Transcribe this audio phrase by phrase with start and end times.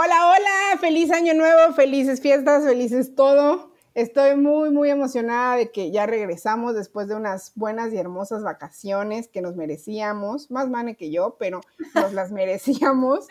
[0.00, 3.72] Hola, hola, feliz año nuevo, felices fiestas, felices todo.
[3.94, 9.26] Estoy muy, muy emocionada de que ya regresamos después de unas buenas y hermosas vacaciones
[9.26, 11.62] que nos merecíamos, más Mane que yo, pero
[11.96, 13.26] nos las merecíamos.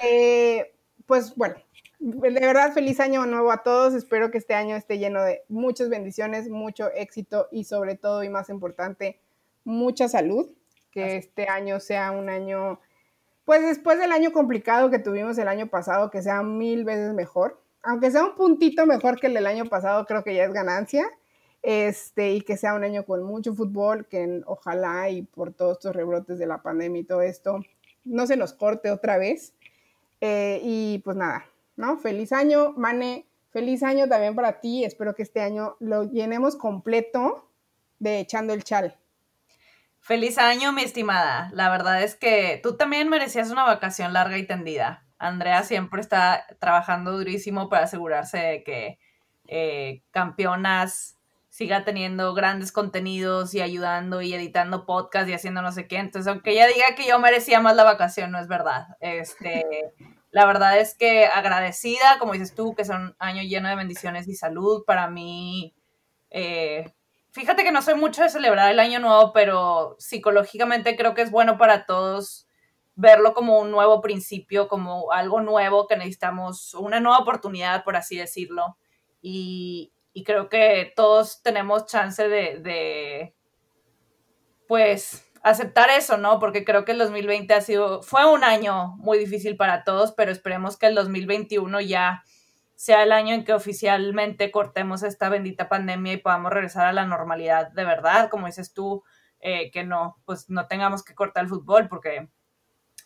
[0.00, 0.72] Eh,
[1.06, 1.56] pues bueno,
[1.98, 3.92] de verdad feliz año nuevo a todos.
[3.92, 8.28] Espero que este año esté lleno de muchas bendiciones, mucho éxito y sobre todo y
[8.28, 9.18] más importante,
[9.64, 10.48] mucha salud.
[10.92, 12.78] Que este año sea un año,
[13.44, 17.62] pues después del año complicado que tuvimos el año pasado, que sea mil veces mejor
[17.82, 21.08] aunque sea un puntito mejor que el del año pasado, creo que ya es ganancia.
[21.62, 25.94] Este, y que sea un año con mucho fútbol, que ojalá y por todos estos
[25.94, 27.60] rebrotes de la pandemia y todo esto,
[28.04, 29.54] no se nos corte otra vez.
[30.20, 31.98] Eh, y pues nada, ¿no?
[31.98, 34.84] Feliz año, Mane, feliz año también para ti.
[34.84, 37.48] Espero que este año lo llenemos completo
[38.00, 38.98] de echando el chal.
[40.02, 41.48] Feliz año, mi estimada.
[41.52, 45.06] La verdad es que tú también merecías una vacación larga y tendida.
[45.16, 48.98] Andrea siempre está trabajando durísimo para asegurarse de que
[49.46, 55.86] eh, Campeonas siga teniendo grandes contenidos y ayudando y editando podcast y haciendo no sé
[55.86, 55.98] qué.
[55.98, 58.88] Entonces, aunque ella diga que yo merecía más la vacación, no es verdad.
[58.98, 59.64] Este,
[60.32, 64.26] la verdad es que agradecida, como dices tú, que es un año lleno de bendiciones
[64.26, 64.82] y salud.
[64.84, 65.76] Para mí,
[66.30, 66.92] eh,
[67.32, 71.30] fíjate que no soy mucho de celebrar el año nuevo, pero psicológicamente creo que es
[71.30, 72.46] bueno para todos
[72.94, 78.16] verlo como un nuevo principio, como algo nuevo que necesitamos, una nueva oportunidad, por así
[78.16, 78.76] decirlo.
[79.20, 79.92] Y,
[80.26, 83.34] creo que todos tenemos chance de, de,
[84.68, 86.38] pues, aceptar eso, ¿no?
[86.38, 90.30] Porque creo que el 2020 ha sido, fue un año muy difícil para todos, pero
[90.30, 92.22] esperemos que el 2021 ya
[92.82, 97.06] sea el año en que oficialmente cortemos esta bendita pandemia y podamos regresar a la
[97.06, 99.04] normalidad de verdad, como dices tú,
[99.38, 102.28] eh, que no, pues no tengamos que cortar el fútbol, porque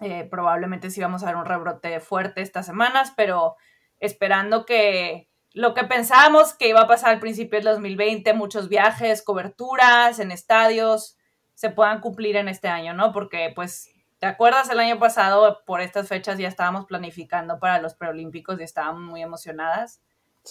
[0.00, 3.56] eh, probablemente sí vamos a ver un rebrote fuerte estas semanas, pero
[4.00, 9.22] esperando que lo que pensábamos que iba a pasar al principio del 2020, muchos viajes,
[9.22, 11.18] coberturas en estadios,
[11.52, 13.12] se puedan cumplir en este año, ¿no?
[13.12, 15.62] Porque pues, ¿te acuerdas el año pasado?
[15.64, 20.00] Por estas fechas ya estábamos planificando para los preolímpicos y estábamos muy emocionadas,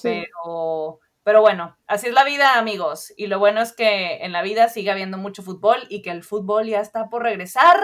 [0.02, 1.00] pero...
[1.24, 3.12] Pero bueno, así es la vida, amigos.
[3.18, 6.24] Y lo bueno es que en la vida sigue habiendo mucho fútbol y que el
[6.24, 7.80] fútbol ya está por regresar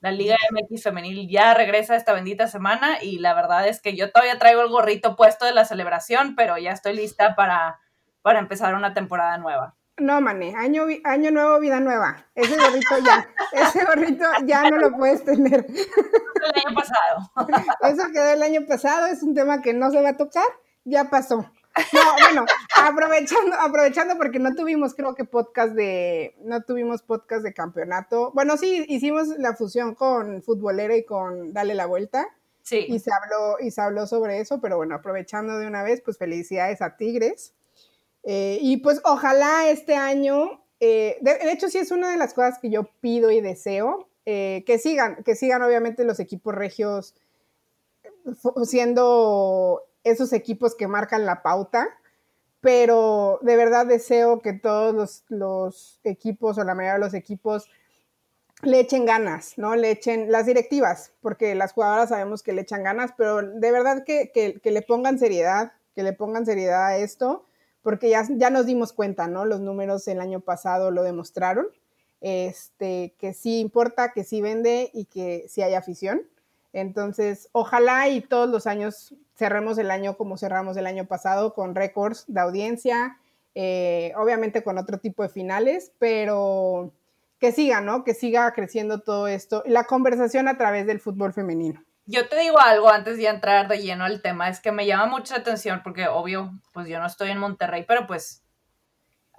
[0.00, 4.10] la Liga MX femenil ya regresa esta bendita semana y la verdad es que yo
[4.10, 7.80] todavía traigo el gorrito puesto de la celebración, pero ya estoy lista para,
[8.22, 9.75] para empezar una temporada nueva.
[9.98, 12.26] No, mané, año, año nuevo, vida nueva.
[12.34, 15.66] Ese gorrito ya, ese gorrito ya no lo puedes tener.
[15.66, 17.66] El año pasado.
[17.82, 20.44] Eso quedó el año pasado, es un tema que no se va a tocar,
[20.84, 21.50] ya pasó.
[21.92, 22.44] No, bueno,
[22.76, 28.32] aprovechando, aprovechando porque no tuvimos, creo que podcast de, no tuvimos podcast de campeonato.
[28.32, 32.26] Bueno, sí, hicimos la fusión con Futbolera y con Dale la Vuelta.
[32.62, 32.84] Sí.
[32.88, 36.18] Y se habló, y se habló sobre eso, pero bueno, aprovechando de una vez, pues
[36.18, 37.54] felicidades a Tigres.
[38.28, 42.58] Eh, y pues ojalá este año, eh, de, hecho sí es una de las cosas
[42.58, 47.14] que yo pido y deseo, eh, que sigan, que sigan obviamente los equipos regios
[48.64, 51.88] siendo esos equipos que marcan la pauta,
[52.60, 57.70] pero de verdad deseo que todos los, equipos o la mayoría de los equipos
[58.62, 59.76] le echen ganas, ¿no?
[59.76, 64.02] Le echen las directivas, porque las jugadoras sabemos que le echan ganas, pero de verdad
[64.04, 67.45] que, le pongan seriedad, que le pongan seriedad a esto,
[67.86, 69.44] porque ya, ya nos dimos cuenta, ¿no?
[69.44, 71.68] Los números el año pasado lo demostraron,
[72.20, 76.22] este, que sí importa, que sí vende y que sí hay afición.
[76.72, 81.76] Entonces, ojalá y todos los años cerremos el año como cerramos el año pasado, con
[81.76, 83.18] récords de audiencia,
[83.54, 86.92] eh, obviamente con otro tipo de finales, pero
[87.38, 88.02] que siga, ¿no?
[88.02, 91.84] Que siga creciendo todo esto, la conversación a través del fútbol femenino.
[92.06, 95.06] Yo te digo algo antes de entrar de lleno al tema, es que me llama
[95.06, 98.44] mucha atención porque obvio, pues yo no estoy en Monterrey, pero pues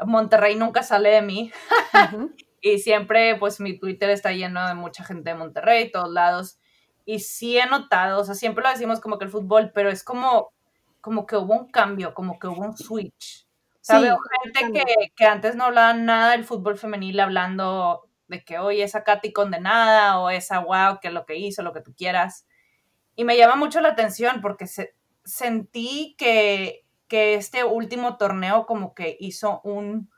[0.05, 1.51] Monterrey nunca sale de mí.
[2.61, 6.59] y siempre, pues mi Twitter está lleno de mucha gente de Monterrey, todos lados.
[7.06, 10.03] Y sí he notado, o sea, siempre lo decimos como que el fútbol, pero es
[10.03, 10.51] como,
[11.00, 13.47] como que hubo un cambio, como que hubo un switch.
[13.75, 18.44] O sea, veo gente que, que, antes no hablaba nada del fútbol femenil hablando de
[18.44, 21.94] que hoy esa Katy condenada o esa wow, que lo que hizo, lo que tú
[21.95, 22.45] quieras.
[23.18, 28.94] Y me llama mucho la atención porque se, sentí que, que este último torneo como
[28.94, 30.10] que hizo un,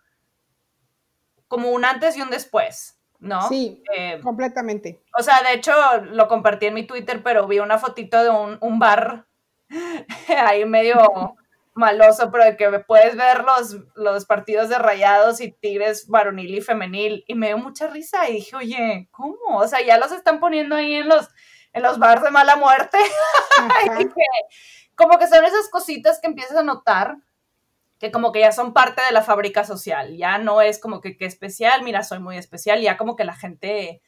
[1.47, 2.99] como un antes y un después.
[3.19, 3.47] ¿no?
[3.49, 5.01] Sí, eh, completamente.
[5.17, 5.73] O sea, de hecho,
[6.11, 9.25] lo compartí en mi Twitter, pero vi una fotito de un, bar
[10.37, 11.35] ahí medio
[11.73, 16.61] maloso, pero de que puedes ver los, los partidos de rayados y tigres varonil y
[16.61, 19.57] femenil, y me dio mucha risa y dije, oye, ¿cómo?
[19.57, 21.29] O sea, ya los están poniendo ahí en los,
[21.73, 22.97] en los bars de mala muerte.
[24.95, 27.17] como que son esas cositas que empiezas a notar
[27.99, 31.17] que como que ya son parte de la fábrica social, ya no es como que,
[31.17, 34.01] qué especial, mira, soy muy especial, ya como que la gente,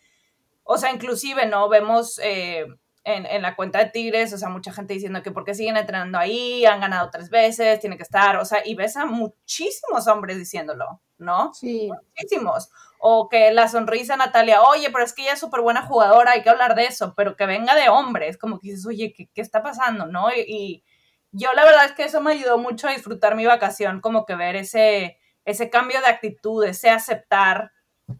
[0.63, 1.67] o sea, inclusive, ¿no?
[1.67, 2.65] Vemos eh,
[3.03, 6.65] en, la cuenta de Tigres, o sea, mucha gente diciendo que porque siguen entrenando ahí,
[6.65, 11.01] han ganado tres veces, tiene que estar, o sea, y ves a muchísimos hombres diciéndolo,
[11.17, 11.53] ¿no?
[11.53, 11.89] Sí.
[11.89, 12.69] Muchísimos.
[13.03, 16.43] O que la sonrisa Natalia, oye, pero es que ella es súper buena jugadora, hay
[16.43, 19.41] que hablar de eso, pero que venga de hombres, como que dices, oye, ¿qué, qué
[19.41, 20.29] está pasando, no?
[20.31, 20.83] y
[21.31, 24.35] yo la verdad es que eso me ayudó mucho a disfrutar mi vacación, como que
[24.35, 27.71] ver ese, ese cambio de actitud, ese aceptar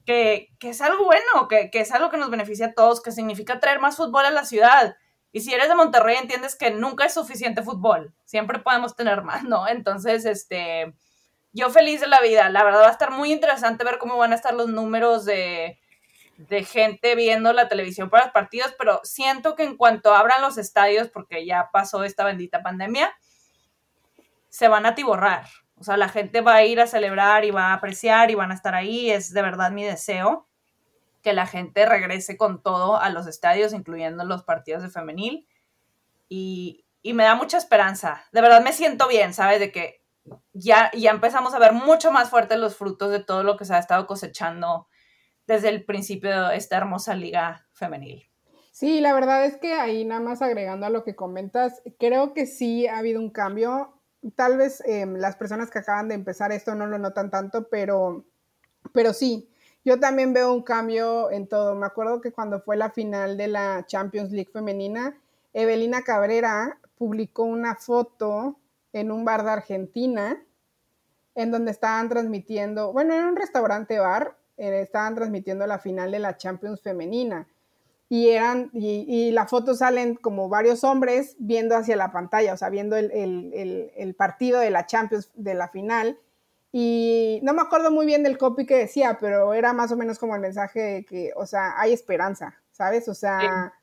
[0.06, 3.80] que, es algo bueno, que, es algo que nos beneficia a todos, que significa traer
[3.80, 4.96] más fútbol a la ciudad.
[5.34, 9.44] Y si eres de Monterrey, entiendes que nunca es suficiente fútbol, siempre podemos tener más,
[9.44, 9.68] ¿no?
[9.68, 10.94] Entonces, este,
[11.54, 14.32] yo feliz de la vida, la verdad va a estar muy interesante ver cómo van
[14.32, 15.80] a estar los números de,
[16.38, 20.58] de gente viendo la televisión para los partidos, pero siento que en cuanto abran los
[20.58, 23.14] estadios, porque ya pasó esta bendita pandemia,
[24.50, 25.46] se van a tiborrar.
[25.78, 28.52] O sea, la gente va a ir a celebrar y va a apreciar y van
[28.52, 29.10] a estar ahí.
[29.10, 30.48] Es de verdad mi deseo
[31.24, 35.48] que la gente regrese con todo a los estadios, incluyendo los partidos de femenil.
[36.30, 38.26] Y, y me da mucha esperanza.
[38.32, 39.60] De verdad me siento bien, ¿sabes?
[39.60, 40.01] De que
[40.54, 43.74] ya, ya empezamos a ver mucho más fuertes los frutos de todo lo que se
[43.74, 44.88] ha estado cosechando
[45.48, 48.32] desde el principio de esta hermosa liga femenil.
[48.72, 52.46] Sí, la verdad es que ahí nada más agregando a lo que comentas, creo que
[52.46, 53.94] sí ha habido un cambio.
[54.36, 58.26] Tal vez em, las personas que acaban de empezar esto no lo notan tanto, pero,
[58.94, 59.50] pero sí,
[59.84, 61.76] yo también veo un cambio en todo.
[61.76, 65.18] Me acuerdo que cuando fue la final de la Champions League femenina,
[65.54, 68.61] Evelina Cabrera publicó una foto
[68.94, 70.42] en un bar de Argentina
[71.36, 76.20] en donde estaban transmitiendo, bueno, en un restaurante bar, eh, estaban transmitiendo la final de
[76.20, 77.48] la Champions femenina.
[78.10, 82.68] Y, eran, y, la foto salen como varios hombres viendo hacia la pantalla, o sea,
[82.68, 86.20] viendo el, partido de la Champions de la final.
[86.74, 90.20] Y no me acuerdo muy bien del copy que decía, pero era más o menos
[90.20, 93.08] como el mensaje de que, o sea, hay esperanza, ¿sabes?
[93.08, 93.74] O sea,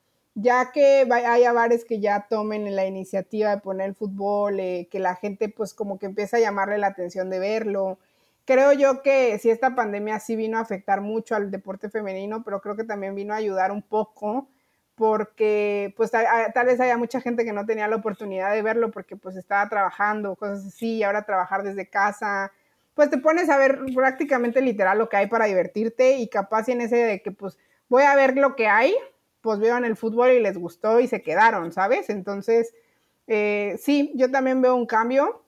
[0.40, 5.00] ya que haya bares que ya tomen la iniciativa de poner el fútbol, eh, que
[5.00, 7.98] la gente pues como que empieza a llamarle la atención de verlo,
[8.44, 12.60] creo yo que si esta pandemia sí vino a afectar mucho al deporte femenino, pero
[12.60, 14.48] creo que también vino a ayudar un poco
[14.94, 19.16] porque pues tal, vez haya mucha gente que no tenía la oportunidad de verlo porque
[19.16, 22.52] pues estaba trabajando, cosas así, y ahora trabajar desde casa,
[22.94, 26.80] pues te pones a ver prácticamente literal lo que hay para divertirte y capaz en
[26.80, 27.58] ese de que pues
[27.88, 28.94] voy a ver lo que hay,
[29.48, 32.10] pues veo en el fútbol y les gustó y se quedaron, ¿sabes?
[32.10, 32.74] Entonces,
[33.26, 35.42] eh, sí, yo también veo un cambio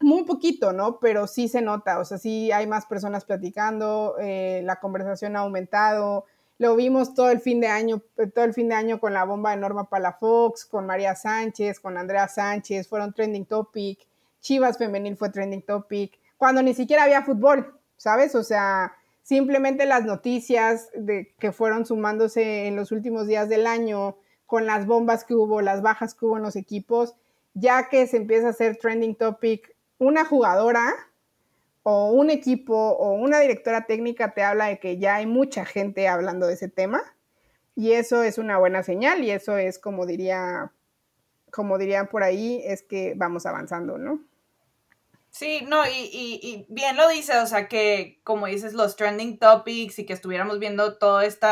[0.00, 0.98] muy poquito, ¿no?
[0.98, 5.40] Pero sí se nota, o sea, sí hay más personas platicando, eh, la conversación ha
[5.40, 6.24] aumentado,
[6.56, 9.24] lo vimos todo el fin de año, eh, todo el fin de año con la
[9.24, 14.08] bomba de Norma Palafox, con María Sánchez, con Andrea Sánchez, fueron trending topic,
[14.40, 18.34] Chivas femenil fue trending topic, cuando ni siquiera había fútbol, ¿sabes?
[18.36, 18.94] O sea,
[19.24, 24.86] simplemente las noticias de, que fueron sumándose en los últimos días del año, con las
[24.86, 27.16] bombas que hubo, las bajas que hubo en los equipos,
[27.54, 30.92] ya que se empieza a hacer trending topic una jugadora
[31.82, 36.06] o un equipo o una directora técnica te habla de que ya hay mucha gente
[36.06, 37.02] hablando de ese tema
[37.74, 40.72] y eso es una buena señal y eso es como diría
[41.50, 44.20] como dirían por ahí es que vamos avanzando, ¿no?
[45.36, 49.98] Sí, no, y, y, bien lo dice, o sea que como dices los trending topics
[49.98, 51.48] y que estuviéramos viendo todo este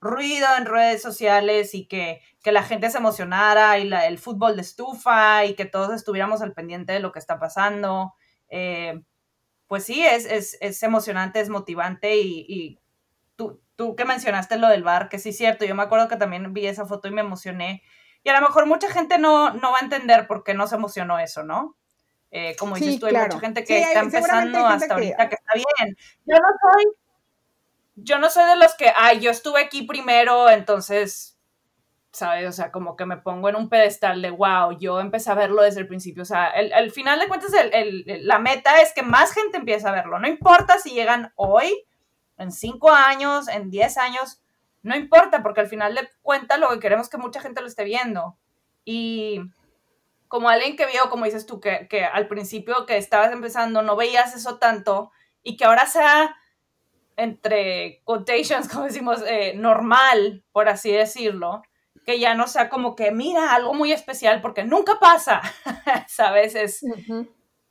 [0.00, 4.56] ruido en redes sociales y que que la gente se emocionara y la, el fútbol
[4.56, 8.14] de estufa y que todos estuviéramos al pendiente de lo que está pasando.
[8.48, 9.00] Eh,
[9.68, 12.80] pues sí, es, es, es, emocionante, es motivante y, y,
[13.36, 16.16] tú, tú que mencionaste lo del bar, que sí es cierto, yo me acuerdo que
[16.16, 17.82] también vi esa foto y me emocioné.
[18.24, 20.76] Y a lo mejor mucha gente no, no va a entender por qué no se
[20.76, 21.76] emocionó eso, ¿no?
[22.36, 25.96] Eh, como dices tú, hay mucha gente que está empezando hasta ahorita que está bien.
[26.26, 26.84] Yo no soy,
[27.94, 31.34] yo no soy de los que, ay, yo estuve aquí primero, entonces
[32.14, 32.48] ¿sabes?
[32.48, 35.62] O sea, como que me pongo en un pedestal de, wow, yo empecé a verlo
[35.62, 36.22] desde el principio.
[36.22, 39.92] O sea, al final de cuentas, el, la meta es que más gente empiece a
[39.92, 40.20] verlo.
[40.20, 41.84] No importa si llegan hoy,
[42.38, 44.40] en cinco años, en diez años,
[44.82, 47.66] no importa, porque al final de cuentas lo que queremos es que mucha gente lo
[47.66, 48.36] esté viendo.
[48.84, 49.40] Y
[50.28, 53.96] como alguien que vio, como dices tú, que, que al principio que estabas empezando no
[53.96, 55.12] veías eso tanto
[55.42, 56.36] y que ahora sea
[57.16, 61.62] entre quotations, como decimos, eh, normal, por así decirlo,
[62.04, 65.40] que ya no sea como que, mira, algo muy especial, porque nunca pasa,
[66.08, 66.54] ¿sabes?
[66.54, 66.80] Es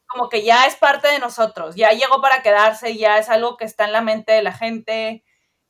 [0.08, 3.66] como que ya es parte de nosotros, ya llegó para quedarse, ya es algo que
[3.66, 5.24] está en la mente de la gente.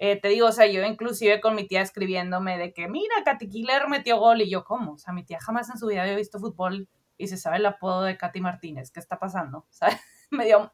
[0.05, 3.47] Eh, te digo, o sea, yo inclusive con mi tía escribiéndome de que, mira, Katy
[3.47, 4.95] Killer metió gol y yo, ¿cómo?
[4.95, 7.65] O sea, mi tía jamás en su vida había visto fútbol y se sabe el
[7.65, 9.65] apodo de Katy Martínez, ¿qué está pasando?
[9.69, 9.95] ¿Sabes?
[10.29, 10.73] me dio,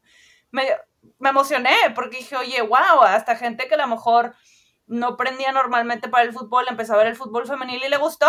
[0.50, 0.64] me,
[1.20, 4.34] me emocioné porque dije, oye, wow, hasta gente que a lo mejor
[4.88, 8.26] no prendía normalmente para el fútbol, empezó a ver el fútbol femenil y le gustó.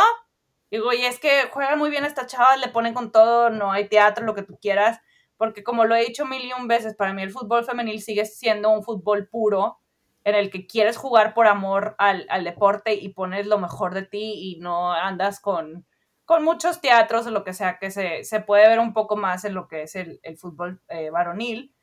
[0.69, 3.89] Digo, y es que juegan muy bien estas chavas, le ponen con todo, no hay
[3.89, 4.99] teatro, lo que tú quieras,
[5.35, 8.25] porque como lo he dicho mil y un veces, para mí el fútbol femenil sigue
[8.25, 9.80] siendo un fútbol puro,
[10.23, 14.33] en el que quieres jugar por amor al, deporte y pones lo mejor de ti
[14.35, 15.85] y no andas con,
[16.25, 19.53] con muchos teatros o lo que sea, que se, puede ver un poco más en
[19.53, 21.73] lo que es el, fútbol eh, varonil.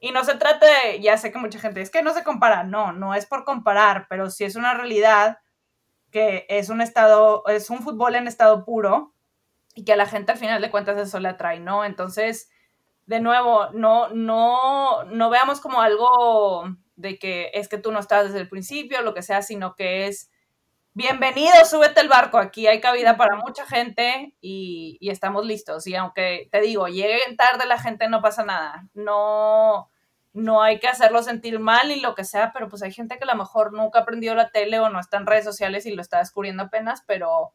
[0.00, 2.64] Y no se trata de, ya sé que mucha gente, es que no se compara,
[2.64, 5.38] no, no es por comparar, pero sí es una realidad
[6.10, 9.14] que es un estado, es un fútbol en estado puro
[9.74, 11.84] y que a la gente al final de cuentas eso le atrae, ¿no?
[11.84, 12.50] Entonces,
[13.06, 18.26] de nuevo, no, no, no veamos como algo de que es que tú no estás
[18.26, 20.30] desde el principio, lo que sea, sino que es
[20.94, 25.86] bienvenido, súbete el barco, aquí hay cabida para mucha gente y, y, estamos listos.
[25.86, 28.88] Y aunque te digo, lleguen tarde la gente, no pasa nada.
[28.94, 29.90] No,
[30.32, 33.24] no hay que hacerlo sentir mal y lo que sea, pero pues hay gente que
[33.24, 35.94] a lo mejor nunca ha aprendido la tele o no está en redes sociales y
[35.94, 37.52] lo está descubriendo apenas, pero,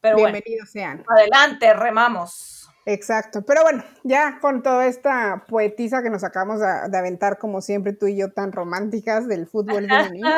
[0.00, 1.04] pero Bienvenidos sean.
[1.08, 2.61] Adelante, remamos.
[2.84, 7.92] Exacto, pero bueno, ya con toda esta poetisa que nos acabamos de, aventar, como siempre
[7.92, 10.30] tú y yo tan románticas del fútbol femenino,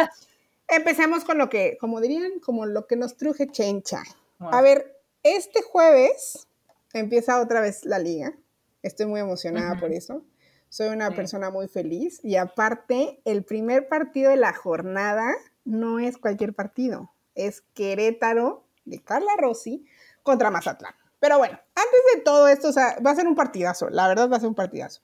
[0.69, 4.03] empecemos con lo que, como dirían, como lo que nos truje chencha.
[4.41, 6.47] A ver, este jueves
[6.93, 8.35] empieza otra vez la liga,
[8.83, 10.23] estoy muy emocionada por eso.
[10.69, 15.33] Soy una persona muy feliz y aparte, el primer partido de la jornada
[15.65, 19.87] no es cualquier partido, es Querétaro de Carla Rossi
[20.25, 20.95] contra Mazatlán.
[21.21, 24.31] Pero bueno, antes de todo esto, o sea, va a ser un partidazo, la verdad
[24.31, 25.01] va a ser un partidazo.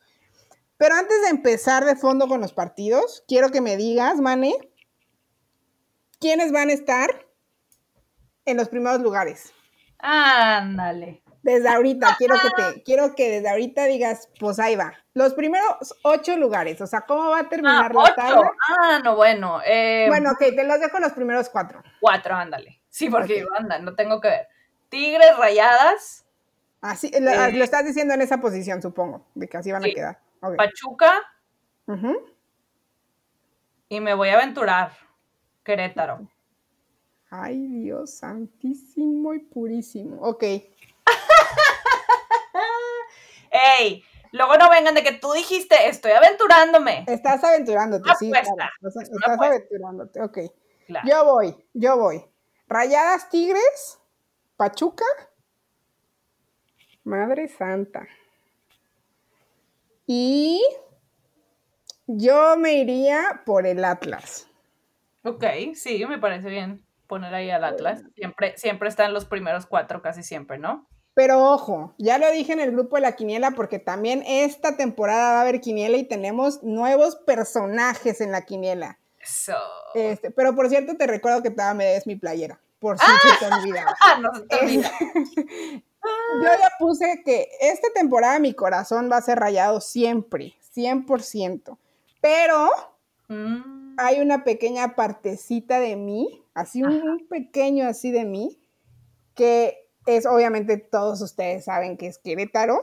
[0.76, 4.54] Pero antes de empezar de fondo con los partidos, quiero que me digas, Mane,
[6.18, 7.26] quiénes van a estar
[8.44, 9.52] en los primeros lugares.
[9.98, 14.92] Ándale desde ahorita, quiero que te, quiero que desde ahorita digas, pues ahí va.
[15.14, 18.52] Los primeros ocho lugares, o sea, ¿cómo va a terminar ah, la tabla?
[18.68, 19.60] Ah, no, bueno.
[19.64, 21.82] Eh, bueno, ok, te los dejo los primeros cuatro.
[22.00, 22.80] Cuatro, ándale.
[22.88, 24.48] Sí, porque anda, no tengo que ver.
[24.90, 26.26] Tigres, rayadas.
[26.80, 29.88] Así, lo, ah, eh, estás diciendo en esa posición, supongo, de que así van a
[29.88, 30.20] quedar.
[30.40, 31.22] Pachuca.
[33.88, 34.92] Y me voy a aventurar.
[35.64, 36.28] Querétaro.
[37.30, 40.20] Ay, Dios santísimo y purísimo.
[40.20, 40.42] Ok.
[43.50, 44.04] ¡Ey!
[44.32, 47.04] Luego no vengan de que tú dijiste, estoy aventurándome.
[47.08, 48.32] Estás aventurándote, sí.
[48.32, 50.38] Estás aventurándote, ok.
[51.04, 52.24] Yo voy, yo voy.
[52.68, 53.99] Rayadas Tigres,
[54.60, 55.06] Pachuca,
[57.02, 58.06] Madre Santa.
[60.06, 60.60] Y
[62.06, 64.50] yo me iría por el Atlas.
[65.24, 68.02] Ok, sí, me parece bien poner ahí al Atlas.
[68.14, 70.86] Siempre, siempre está en los primeros cuatro, casi siempre, ¿no?
[71.14, 75.32] Pero ojo, ya lo dije en el grupo de la quiniela porque también esta temporada
[75.32, 78.98] va a haber quiniela y tenemos nuevos personajes en la quiniela.
[79.18, 79.56] Eso.
[79.94, 82.60] Este, pero por cierto, te recuerdo que todavía me des mi playera.
[82.80, 83.18] Por si ¡Ah!
[83.22, 83.94] se te olvidaba.
[84.20, 84.90] no se te olvida.
[86.42, 91.76] Yo ya puse que esta temporada mi corazón va a ser rayado siempre, 100%.
[92.20, 92.70] Pero
[93.28, 93.96] mm.
[93.98, 98.58] hay una pequeña partecita de mí, así un pequeño así de mí,
[99.34, 102.82] que es obviamente todos ustedes saben que es Querétaro.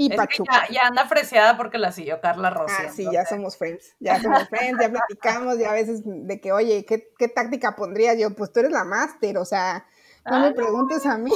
[0.00, 0.68] Y Pachuca.
[0.70, 2.82] ya, anda freseada porque la siguió Carla Rossi.
[2.86, 3.96] Ah, sí, ya somos friends.
[3.98, 8.14] Ya somos friends, ya platicamos, ya a veces de que, oye, ¿qué, qué táctica pondría
[8.14, 8.30] yo?
[8.30, 9.86] Pues tú eres la máster, o sea,
[10.24, 11.32] no me preguntes a mí.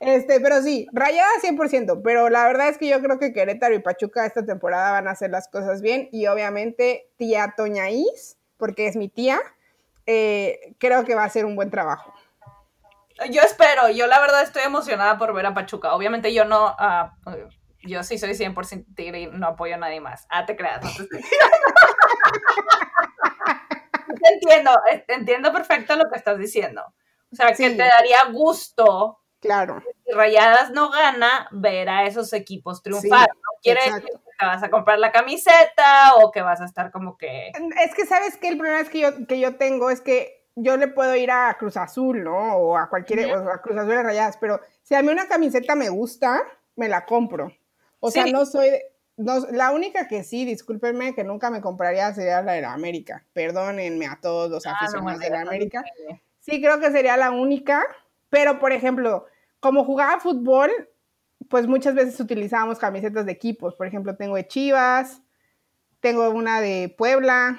[0.00, 3.80] este, pero sí, rayada 100%, pero la verdad es que yo creo que Querétaro y
[3.80, 8.86] Pachuca esta temporada van a hacer las cosas bien y obviamente tía Toña Is, porque
[8.86, 9.40] es mi tía,
[10.06, 12.14] eh, creo que va a ser un buen trabajo.
[13.30, 15.94] Yo espero, yo la verdad estoy emocionada por ver a Pachuca.
[15.94, 17.30] Obviamente yo no, uh,
[17.82, 20.26] yo sí soy 100% tigre y no apoyo a nadie más.
[20.30, 20.84] Ah, te creas.
[24.32, 26.82] entiendo, eh, entiendo perfecto lo que estás diciendo.
[27.32, 29.18] O sea, que te daría gusto.
[29.40, 29.82] Claro.
[30.06, 33.28] Si Rayadas no gana, ver a esos equipos triunfar.
[33.28, 37.52] no quiere decir vas a comprar la camiseta o que vas a estar como que...
[37.80, 38.48] Es que, ¿sabes qué?
[38.48, 41.56] El problema es que yo, que yo tengo es que yo le puedo ir a
[41.58, 42.56] Cruz Azul, ¿no?
[42.56, 45.74] O a cualquier, o a Cruz Azul de Rayadas, pero si a mí una camiseta
[45.74, 46.42] me gusta,
[46.76, 47.52] me la compro.
[48.00, 48.70] O sea, no soy...
[49.16, 53.24] la única que sí, discúlpenme, que nunca me compraría sería la de la América.
[53.32, 55.84] Perdónenme a todos los ah, aficionados de la América.
[56.40, 57.84] Sí, creo que sería la única,
[58.28, 59.26] pero por ejemplo,
[59.60, 60.70] como jugaba fútbol,
[61.48, 63.74] pues muchas veces utilizábamos camisetas de equipos.
[63.74, 65.22] Por ejemplo, tengo de Chivas,
[66.00, 67.58] tengo una de Puebla.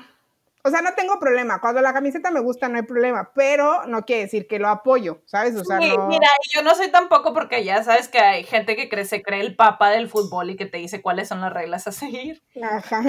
[0.66, 1.60] O sea, no tengo problema.
[1.60, 5.22] Cuando la camiseta me gusta, no hay problema, pero no quiere decir que lo apoyo,
[5.26, 5.56] ¿sabes?
[5.58, 6.08] O sea, Sí, no...
[6.08, 9.42] mira, yo no soy tampoco porque ya sabes que hay gente que cree, se cree
[9.42, 12.42] el papa del fútbol y que te dice cuáles son las reglas a seguir.
[12.64, 13.02] Ajá.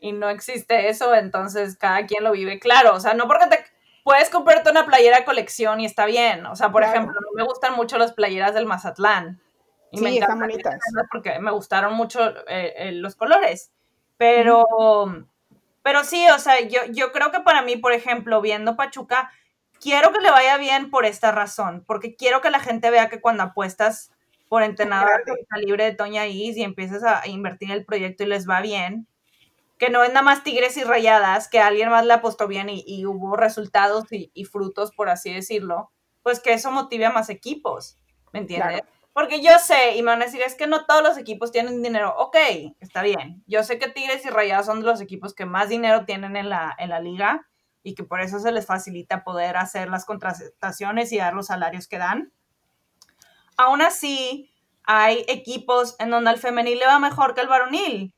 [0.00, 2.58] y no existe eso, entonces cada quien lo vive.
[2.58, 3.64] Claro, o sea, no porque te
[4.02, 6.46] puedes comprarte una playera colección y está bien.
[6.46, 6.98] O sea, por Claro.
[6.98, 9.40] ejemplo, me gustan mucho las playeras del Mazatlán.
[9.92, 10.80] Y Sí, me están bonitas.
[11.12, 13.70] porque me gustaron mucho eh, eh, los colores.
[14.16, 14.64] Pero,
[15.82, 19.30] pero sí, o sea, yo, yo creo que para mí, por ejemplo, viendo Pachuca,
[19.80, 23.20] quiero que le vaya bien por esta razón, porque quiero que la gente vea que
[23.20, 24.12] cuando apuestas
[24.48, 25.46] por entrenador Grande.
[25.64, 29.06] libre de Toña Is y empiezas a invertir en el proyecto y les va bien,
[29.78, 32.84] que no es nada más tigres y rayadas, que alguien más le apostó bien y,
[32.86, 35.90] y hubo resultados y, y frutos, por así decirlo,
[36.22, 37.98] pues que eso motive a más equipos,
[38.32, 38.82] ¿me entiendes?
[38.82, 38.99] Claro.
[39.12, 41.82] Porque yo sé, y me van a decir, es que no todos los equipos tienen
[41.82, 42.14] dinero.
[42.16, 42.36] Ok,
[42.78, 43.42] está bien.
[43.46, 46.48] Yo sé que Tigres y Rayadas son de los equipos que más dinero tienen en
[46.48, 47.46] la, en la liga
[47.82, 51.88] y que por eso se les facilita poder hacer las contrataciones y dar los salarios
[51.88, 52.32] que dan.
[53.56, 54.52] Aún así,
[54.84, 58.14] hay equipos en donde al femenil le va mejor que al varonil.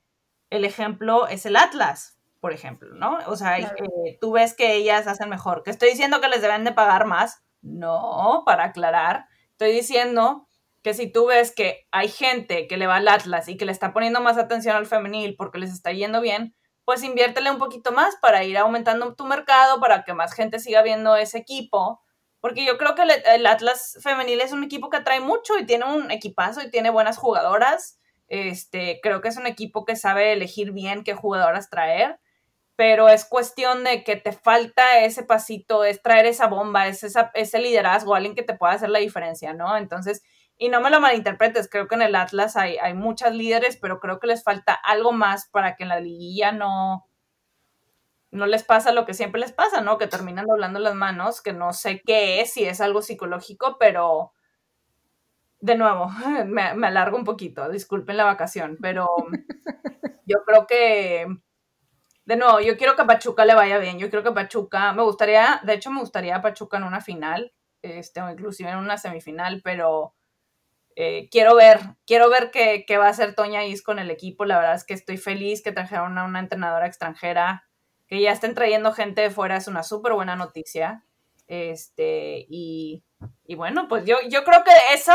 [0.51, 3.19] El ejemplo es el Atlas, por ejemplo, ¿no?
[3.27, 3.75] O sea, Claro.
[4.07, 5.63] eh, tú ves que ellas hacen mejor.
[5.63, 7.43] ¿Que estoy diciendo que les deben de pagar más?
[7.63, 9.27] No, para aclarar.
[9.53, 10.49] Estoy diciendo
[10.83, 13.73] que si tú ves que hay gente que le va al Atlas y que le
[13.73, 17.93] está poniendo más atención al femenil porque les está yendo bien, pues inviértele un poquito
[17.93, 22.03] más para ir aumentando tu mercado, para que más gente siga viendo ese equipo.
[22.41, 25.85] Porque yo creo que el, Atlas femenil es un equipo que atrae mucho y tiene
[25.85, 28.01] un equipazo y tiene buenas jugadoras.
[28.27, 32.19] Este, creo que es un equipo que sabe elegir bien qué jugadoras traer,
[32.75, 37.31] pero es cuestión de que te falta ese pasito, es traer esa bomba, es esa,
[37.35, 39.77] ese liderazgo, alguien que te pueda hacer la diferencia, ¿no?
[39.77, 40.23] Entonces,
[40.63, 43.99] y no me lo malinterpretes, creo que en el Atlas hay, hay muchas líderes, pero
[43.99, 47.05] creo que les falta algo más para que en la liguilla no,
[48.31, 49.99] no les pasa lo que siempre les pasa, ¿no?
[49.99, 54.35] Que terminan doblando las manos, que no sé qué es, si es algo psicológico, pero
[55.59, 56.07] de nuevo,
[56.47, 59.09] me, me alargo un poquito, disculpen la vacación, pero
[60.27, 61.27] yo creo que,
[62.25, 65.03] de nuevo, yo quiero que a Pachuca le vaya bien, yo quiero que Pachuca, me
[65.03, 68.97] gustaría, de hecho me gustaría a Pachuca en una final, este, o inclusive en una
[68.97, 70.15] semifinal, pero
[70.97, 74.45] eh, quiero ver, quiero ver qué, qué va a hacer Toña Is con el equipo.
[74.45, 77.69] La verdad es que estoy feliz que trajeron a una entrenadora extranjera,
[78.07, 81.05] que ya estén trayendo gente de fuera, es una súper buena noticia.
[81.49, 83.05] Este, y,
[83.45, 85.13] y bueno, pues yo, yo creo que eso,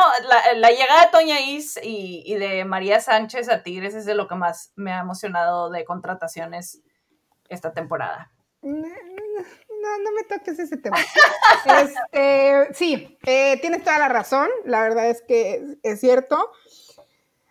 [0.55, 4.27] la, llegada de Toña Is y, y de María Sánchez a Tigres es de lo
[4.27, 6.81] que más me ha emocionado de contrataciones
[7.49, 8.31] esta temporada.
[9.87, 10.97] No, no me toques ese tema.
[11.65, 14.47] Este, sí, eh, tienes toda la razón.
[14.65, 16.51] La verdad es que es, cierto.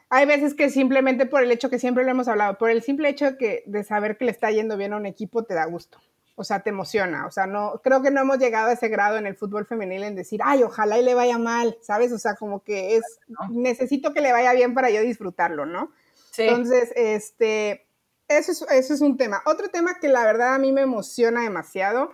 [0.08, 3.08] Hay veces que simplemente por el hecho que siempre lo hemos hablado, por el simple
[3.08, 5.66] hecho de, que, de saber que le está yendo bien a un equipo, te da
[5.66, 5.98] gusto.
[6.34, 7.26] O sea, te emociona.
[7.26, 10.04] O sea, no, creo que no hemos llegado a ese grado en el fútbol femenil
[10.04, 12.12] en decir, ay, ojalá y le vaya mal, ¿sabes?
[12.12, 13.02] O sea, como que es,
[13.50, 15.92] necesito que le vaya bien para yo disfrutarlo, ¿no?
[16.30, 16.42] Sí.
[16.42, 17.86] Entonces, este,
[18.28, 19.42] eso es, eso es un tema.
[19.46, 22.12] Otro tema que la verdad a mí me emociona demasiado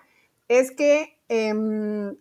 [0.58, 2.14] es que eh,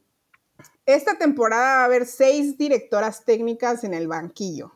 [0.85, 4.71] esta temporada va a haber seis directoras técnicas en el banquillo.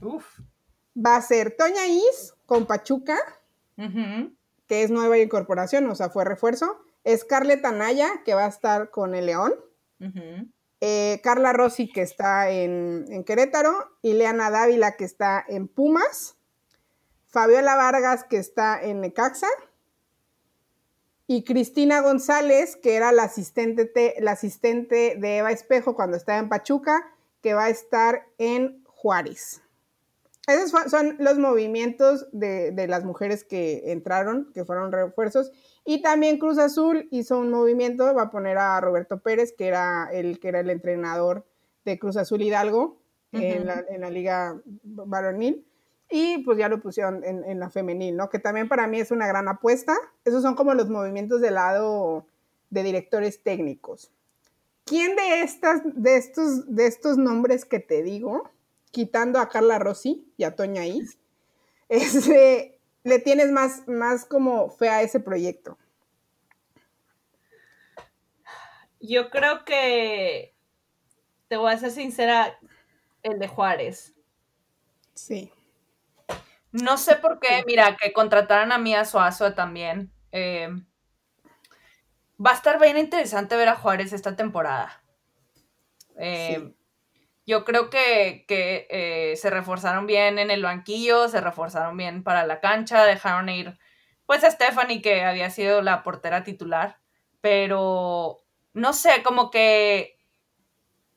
[0.00, 0.40] Uf.
[0.96, 3.18] Va a ser Toña Is con Pachuca,
[4.66, 6.84] que es nueva incorporación, o sea, fue refuerzo.
[7.06, 9.54] Scarlett Anaya, que va a estar con el León.
[10.80, 13.96] Eh, Carla Rossi, que está en, en Querétaro.
[14.02, 16.36] Ileana Dávila, que está en Pumas.
[17.26, 19.48] Fabiola Vargas, que está en Necaxa.
[21.32, 26.40] Y Cristina González, que era la asistente, te- la asistente de Eva Espejo cuando estaba
[26.40, 27.06] en Pachuca,
[27.40, 29.62] que va a estar en Juárez.
[30.48, 35.52] Esos son los movimientos de, de las mujeres que entraron, que fueron refuerzos.
[35.84, 40.08] Y también Cruz Azul hizo un movimiento, va a poner a Roberto Pérez, que era
[40.12, 41.46] el, que era el entrenador
[41.84, 42.98] de Cruz Azul Hidalgo
[43.30, 45.64] en, la, en la liga varonil.
[46.10, 48.28] Y pues ya lo pusieron en, en la femenil, ¿no?
[48.30, 49.96] Que también para mí es una gran apuesta.
[50.24, 52.26] Esos son como los movimientos del lado
[52.70, 54.10] de directores técnicos.
[54.84, 58.50] ¿Quién de, estas, de, estos, de estos nombres que te digo,
[58.90, 61.16] quitando a Carla Rossi y a Toña Is,
[61.88, 65.78] este, le tienes más, más como fe a ese proyecto?
[68.98, 70.54] Yo creo que,
[71.48, 72.58] te voy a ser sincera,
[73.22, 74.14] el de Juárez.
[75.14, 75.52] Sí.
[76.72, 80.12] No sé por qué, mira, que contrataran a Mía Suazo también.
[80.32, 80.68] eh,
[82.44, 85.00] va a estar bien interesante ver a Juárez esta temporada.
[86.16, 86.74] Eh, Sí.
[87.46, 92.46] Yo creo que, que, eh, se reforzaron bien en el banquillo, se reforzaron bien para
[92.46, 93.78] la cancha, dejaron ir
[94.26, 97.00] pues a Stephanie, que había sido la portera titular,
[97.40, 98.38] pero
[98.74, 100.18] no sé, como que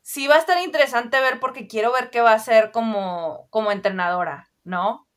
[0.01, 3.71] sí va a estar interesante ver porque quiero ver qué va a hacer como, como
[3.71, 5.07] entrenadora, ¿no?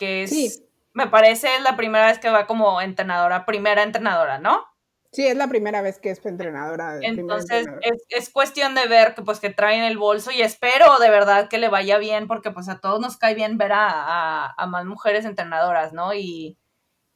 [0.00, 4.64] Que es, me parece la primera vez que va como entrenadora, primera entrenadora, ¿no?
[5.12, 6.98] Sí, es la primera vez que es entrenadora.
[7.02, 7.66] Entonces,
[8.08, 11.58] Es, cuestión de ver que pues que traen el bolso y espero de verdad que
[11.58, 15.92] le vaya bien porque pues a todos nos cae bien ver a, más mujeres entrenadoras,
[15.92, 16.14] ¿no?
[16.14, 16.58] Y,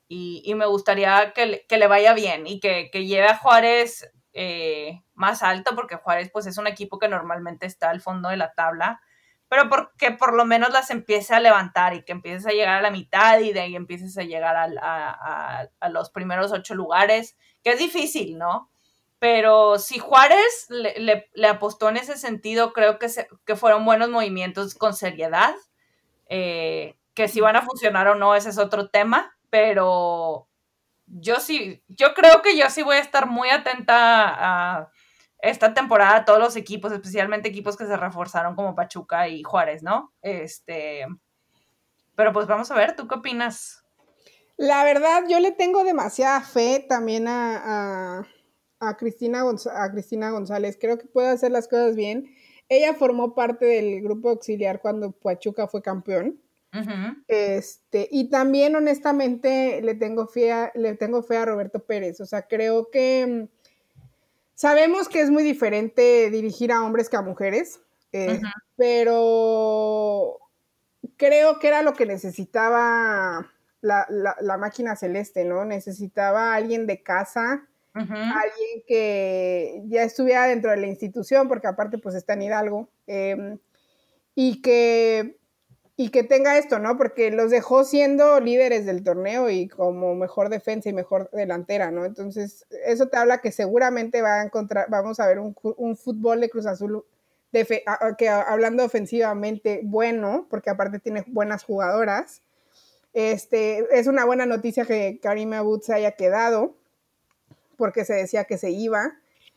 [0.09, 5.75] y, me gustaría que, le vaya bien y que, lleve a Juárez eh, más alto
[5.75, 9.01] porque Juárez pues es un equipo que normalmente está al fondo de la tabla,
[9.55, 12.83] pero porque por lo menos las empiece a levantar y que empieces a llegar a
[12.83, 17.71] la mitad y de ahí empieces a llegar a, a los primeros ocho lugares que
[17.71, 18.71] es difícil, ¿no?
[19.19, 23.09] Pero si Juárez le, apostó en ese sentido, creo que,
[23.47, 25.55] que fueron buenos movimientos con seriedad.
[26.29, 30.49] Eh, que si van a funcionar o no, ese es otro tema, pero
[31.07, 34.91] yo sí, yo creo que yo sí voy a estar muy atenta a
[35.45, 39.83] esta temporada a todos los equipos, especialmente equipos que se reforzaron como Pachuca y Juárez,
[39.83, 40.13] ¿no?
[40.23, 41.07] Este,
[42.17, 43.85] pero pues vamos a ver, ¿tú qué opinas?
[44.57, 48.27] La verdad, yo le tengo demasiada fe también a,
[48.99, 50.79] Cristina, a Cristina González.
[50.81, 52.35] Creo que puede hacer las cosas bien.
[52.69, 56.41] Ella formó parte del grupo auxiliar cuando Pachuca fue campeón.
[57.29, 62.21] Este, y también honestamente le tengo fe a, le tengo fe a Roberto Pérez.
[62.21, 63.49] O sea, creo que
[64.55, 67.81] sabemos que es muy diferente dirigir a hombres que a mujeres,
[68.13, 68.41] eh,
[68.77, 70.39] pero
[71.17, 75.65] creo que era lo que necesitaba la, máquina celeste, ¿no?
[75.65, 81.99] Necesitaba a alguien de casa, alguien que ya estuviera dentro de la institución, porque aparte
[81.99, 83.59] pues está en Hidalgo, em,
[84.35, 85.39] y, que,
[85.97, 86.97] y que tenga esto, ¿no?
[86.97, 92.05] Porque los dejó siendo líderes del torneo y como mejor defensa y mejor delantera, ¿no?
[92.05, 95.55] Entonces, eso te habla que seguramente va a encontrar, vamos a ver un,
[95.97, 97.05] fútbol de Cruz Azul
[98.19, 102.43] que hablando ofensivamente bueno, porque aparte tiene buenas jugadoras,
[103.13, 106.75] este, es una buena noticia que Karim Abud se haya quedado,
[107.77, 109.17] porque se decía que se iba.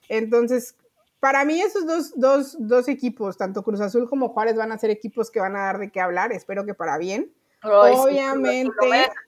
[0.10, 0.76] Entonces,
[1.19, 5.32] para mí esos dos, dos, equipos, tanto Cruz Azul como Juárez, van a ser equipos
[5.32, 7.34] que van a dar de qué hablar, espero que para bien.
[7.63, 8.71] Obviamente.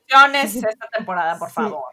[0.44, 1.84] esta temporada, por favor.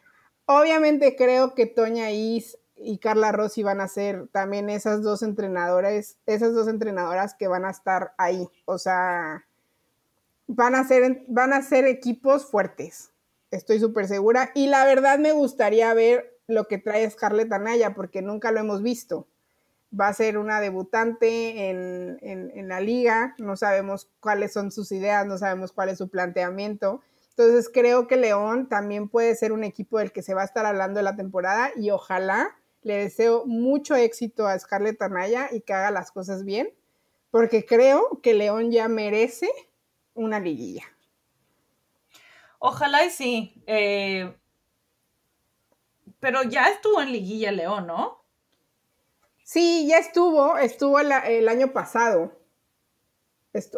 [0.47, 6.19] Obviamente creo que Toña Is y Carla Rossi van a ser también esas dos entrenadoras,
[6.27, 8.49] esas dos entrenadoras que van a estar ahí.
[8.67, 9.47] O sea,
[10.47, 13.13] van a ser, van a ser equipos fuertes,
[13.51, 14.51] estoy súper segura.
[14.55, 18.83] Y la verdad me gustaría ver lo que trae Scarlett Anaya, porque nunca lo hemos
[18.83, 19.27] visto.
[19.99, 25.27] Va a ser una debutante en, en, la liga, no sabemos cuáles son sus ideas,
[25.27, 27.01] no sabemos cuál es su planteamiento.
[27.31, 30.67] Entonces creo que León también puede ser un equipo del que se va a estar
[30.67, 35.73] hablando de la temporada y ojalá le deseo mucho éxito a Scarlett Anaya y que
[35.73, 36.73] haga las cosas bien,
[37.31, 39.51] porque creo que León ya merece
[40.15, 40.85] una liguilla.
[42.59, 43.63] Ojalá y sí.
[43.67, 44.35] Eh,
[46.21, 48.25] pero ya estuvo en liguilla León, ¿no?
[49.47, 52.33] Sí, ya estuvo, estuvo el, año pasado.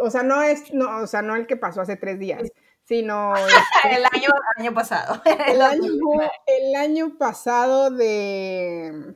[0.00, 2.40] o sea, no es, no, o sea, no el que pasó hace tres días,
[2.84, 3.34] sino
[3.84, 5.20] el, año, año pasado.
[5.46, 9.14] el, año, pasado de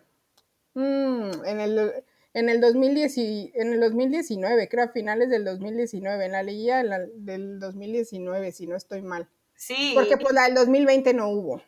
[0.74, 3.16] mm, en el en el, 2010,
[3.54, 6.82] en el 2019, creo a finales del 2019, en la liguilla
[7.14, 9.26] del 2019, si no estoy mal.
[9.54, 9.92] Sí.
[9.94, 11.62] Porque pues la del 2020 no hubo.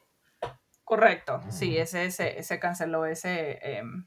[0.85, 3.59] Correcto, sí, ese, se canceló ese...
[3.63, 4.07] Em,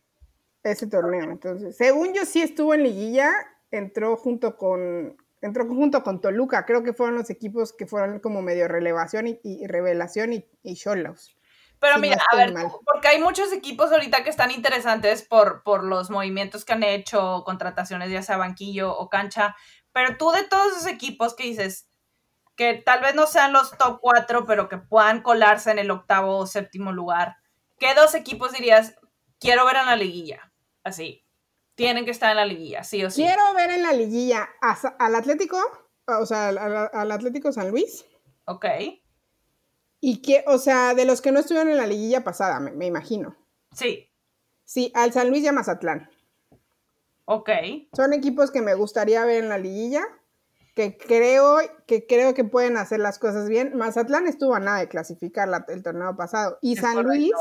[0.64, 1.78] ese torneo, entonces.
[1.78, 3.32] Según yo sí estuvo en liguilla,
[3.72, 8.42] entró junto con, entró junto con Toluca, creo que fueron los equipos que fueron como
[8.42, 10.76] medio relevación y, revelación y, y
[11.80, 12.54] pero mira, a ver,
[12.86, 17.44] porque hay muchos equipos ahorita que están interesantes por, por los movimientos que han hecho,
[17.46, 19.56] contrataciones ya sea banquillo o cancha,
[19.92, 21.88] pero tú de todos esos equipos que dices
[22.56, 26.38] que tal vez no sean los top cuatro, pero que puedan colarse en el octavo
[26.38, 27.38] o séptimo lugar,
[27.78, 28.96] ¿qué dos equipos dirías,
[29.40, 30.47] quiero ver en la liguilla?
[30.88, 31.24] Así,
[31.76, 33.22] tienen que estar en la liguilla, sí o sí.
[33.22, 34.50] Quiero ver en la liguilla
[35.00, 35.58] al Atlético,
[36.08, 38.06] o sea, al, al Atlético San Luis.
[38.46, 38.66] Ok.
[40.00, 43.36] Y que, o sea, de los que no estuvieron en la liguilla pasada, me, imagino.
[43.74, 44.10] Sí.
[44.64, 46.10] Sí, al San Luis y a Mazatlán.
[47.26, 47.50] Ok.
[47.94, 50.06] Son equipos que me gustaría ver en la liguilla,
[50.76, 53.76] que creo que, creo que pueden hacer las cosas bien.
[53.76, 56.60] Mazatlán estuvo a nada de clasificar el torneo pasado.
[56.62, 57.34] Y San Luis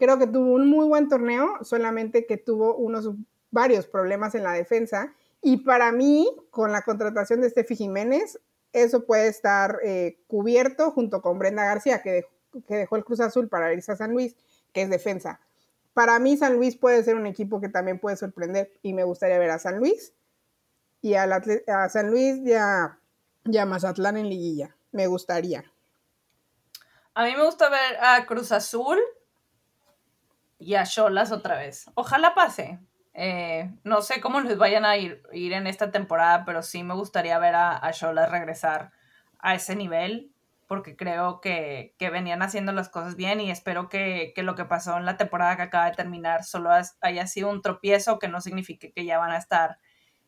[0.00, 3.10] creo que tuvo un muy buen torneo, solamente que tuvo unos
[3.52, 5.14] varios problemas en la defensa.
[5.40, 8.40] Y para mí, con la contratación de Steffi Jiménez,
[8.72, 12.26] eso puede estar eh, cubierto junto con Brenda García, que
[12.66, 14.36] que dejó el Cruz Azul para irse a San Luis,
[14.72, 15.40] que es defensa.
[15.94, 19.38] Para mí San Luis puede ser un equipo que también puede sorprender y me gustaría
[19.38, 20.12] ver a San Luis
[21.02, 22.98] y a, a San Luis y a,
[23.44, 24.76] y a Mazatlán en liguilla.
[24.92, 25.64] Me gustaría.
[27.14, 28.98] A mí me gusta ver a Cruz Azul
[30.60, 31.90] y a Cholas otra vez.
[31.94, 32.78] Ojalá pase.
[33.14, 36.94] Eh, no sé cómo les vayan a ir, ir, en esta temporada, pero sí me
[36.94, 38.92] gustaría ver a Cholas regresar
[39.40, 40.32] a ese nivel,
[40.70, 45.04] porque creo que, venían haciendo las cosas bien y espero que, lo que pasó en
[45.04, 46.70] la temporada que acaba de terminar solo
[47.00, 49.78] haya sido un tropiezo, que no signifique que ya van a estar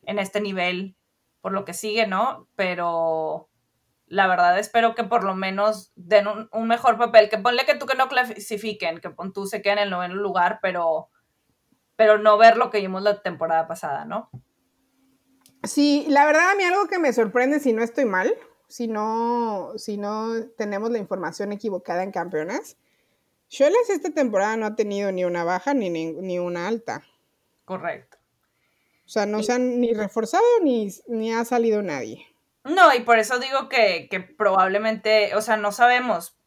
[0.02, 0.96] en este nivel
[1.40, 2.48] por lo que sigue, ¿no?
[2.56, 3.50] Pero
[4.12, 7.86] la verdad espero que por lo menos den un, mejor papel, que ponle que tú
[7.86, 11.08] que no clasifiquen, que pon tú se queden en el noveno lugar, pero,
[11.96, 14.28] pero no ver lo que vimos la temporada pasada, ¿no?
[15.62, 18.34] Sí, la verdad a mí algo que me sorprende si no estoy mal,
[18.68, 22.76] si no, si no tenemos la información equivocada en campeonas,
[23.48, 27.02] Cholas esta temporada no ha tenido ni una baja ni, ni, una alta.
[27.64, 28.18] Correcto.
[29.06, 32.31] O sea, no se han ni reforzado ni, ni ha salido nadie.
[32.64, 36.38] No, y por eso digo que, probablemente, o sea, no sabemos.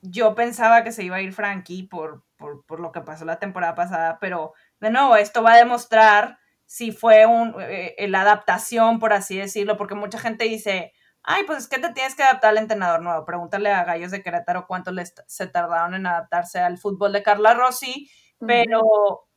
[0.00, 3.74] Yo pensaba que se iba a ir Frankie por, por, lo que pasó la temporada
[3.74, 8.98] pasada, pero de nuevo, esto va a demostrar si fue un, eh, eh, la adaptación,
[9.00, 12.50] por así decirlo, porque mucha gente dice, ay, pues es que te tienes que adaptar
[12.50, 13.24] al entrenador nuevo.
[13.24, 17.54] Pregúntale a Gallos de Querétaro cuánto les, se tardaron en adaptarse al fútbol de Carla
[17.54, 19.27] Rossi, pero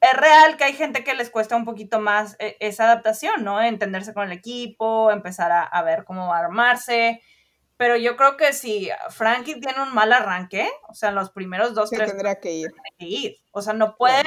[0.00, 3.60] es real que hay gente que les cuesta un poquito más eh, esa adaptación, ¿no?
[3.60, 7.20] Entenderse con el equipo, empezar a, ver cómo armarse.
[7.76, 11.74] Pero yo creo que si Frankie tiene un mal arranque, o sea, en los primeros
[11.74, 12.10] dos, tres.
[12.10, 12.70] Tendrá que ir.
[12.98, 13.36] que ir.
[13.52, 14.24] O sea, no puede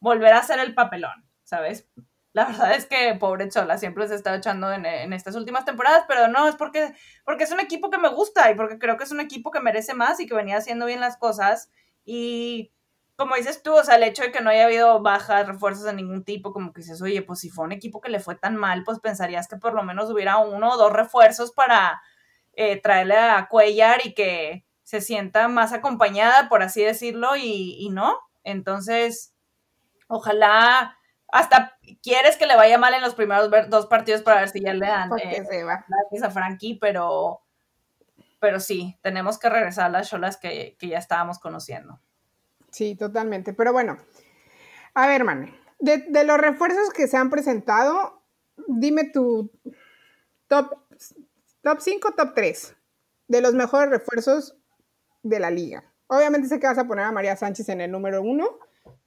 [0.00, 1.88] volver a hacer el papelón, ¿sabes?
[2.32, 6.04] La verdad es que pobre Chola siempre se está echando en, en, estas últimas temporadas,
[6.08, 6.94] pero no, es porque,
[7.24, 9.60] porque es un equipo que me gusta y porque creo que es un equipo que
[9.60, 11.70] merece más y que venía haciendo bien las cosas.
[12.04, 12.72] Y
[13.22, 15.92] como dices tú, o sea, el hecho de que no haya habido bajas, refuerzos de
[15.92, 18.56] ningún tipo, como que dices, oye, pues si fue un equipo que le fue tan
[18.56, 22.02] mal, pues pensarías que por lo menos hubiera uno o dos refuerzos para
[22.54, 28.18] eh, traerle a Cuellar y que se sienta más acompañada, por así decirlo, y, no.
[28.42, 29.36] Entonces,
[30.08, 34.62] ojalá hasta quieres que le vaya mal en los primeros dos partidos para ver si
[34.62, 35.44] ya le dan eh,
[36.24, 37.40] a Frankie, pero,
[38.40, 42.00] pero sí, tenemos que regresar a las cholas que, que ya estábamos conociendo.
[42.72, 43.52] Sí, totalmente.
[43.52, 43.98] Pero bueno,
[44.94, 48.22] a ver, man, de, los refuerzos que se han presentado,
[48.66, 49.50] dime tu
[50.48, 50.74] top,
[51.62, 52.76] top 5, top 3
[53.28, 54.56] de los mejores refuerzos
[55.22, 55.84] de la liga.
[56.06, 58.58] Obviamente sé que vas a poner a María Sánchez en el número 1.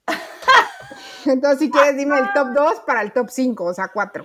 [1.25, 4.23] Entonces, si quieres, dime el top 2 para el top 5, o sea, 4.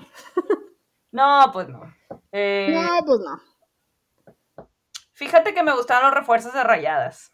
[1.12, 1.83] No, pues no.
[2.31, 4.66] Eh, no, pues no.
[5.12, 7.33] Fíjate que me gustaron los refuerzos de rayadas.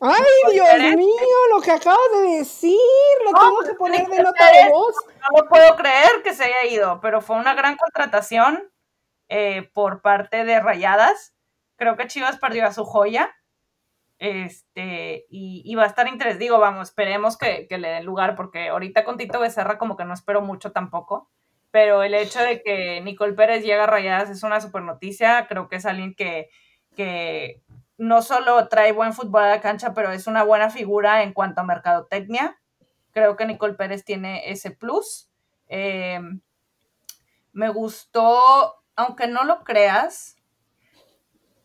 [0.00, 1.36] ¡Ay, Dios mío!
[1.54, 2.78] Lo que acabas de decir,
[3.24, 4.94] lo tengo que poner de nota de voz.
[5.06, 8.70] No lo puedo creer que se haya ido, pero fue una gran contratación
[9.28, 11.34] eh, por parte de Rayadas.
[11.76, 13.34] Creo que Chivas perdió a su joya.
[14.18, 16.44] Este, y, va a estar interesante.
[16.44, 20.14] Digo, vamos, esperemos que, le den lugar, porque ahorita con Tito Becerra, como que no
[20.14, 21.30] espero mucho tampoco.
[21.70, 25.46] Pero el hecho de que Nicole Pérez llega a Rayadas es una super noticia.
[25.48, 26.48] Creo que es alguien que,
[26.96, 27.62] que
[27.98, 31.60] no solo trae buen fútbol a la cancha, pero es una buena figura en cuanto
[31.60, 32.60] a mercadotecnia.
[33.12, 35.30] Creo que Nicole Pérez tiene ese plus.
[35.68, 36.20] Eh,
[37.52, 40.36] me gustó, aunque no lo creas,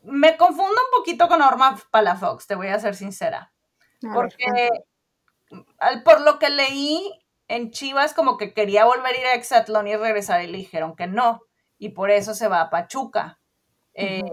[0.03, 3.51] me confundo un poquito con Norma Palafox, te voy a ser sincera.
[4.13, 4.69] porque
[6.03, 9.95] por lo que leí en Chivas, como que quería volver a ir a Exatlón y
[9.95, 11.41] regresar y le dijeron que no.
[11.77, 13.39] Y por eso se va a Pachuca.
[13.93, 14.23] Eh,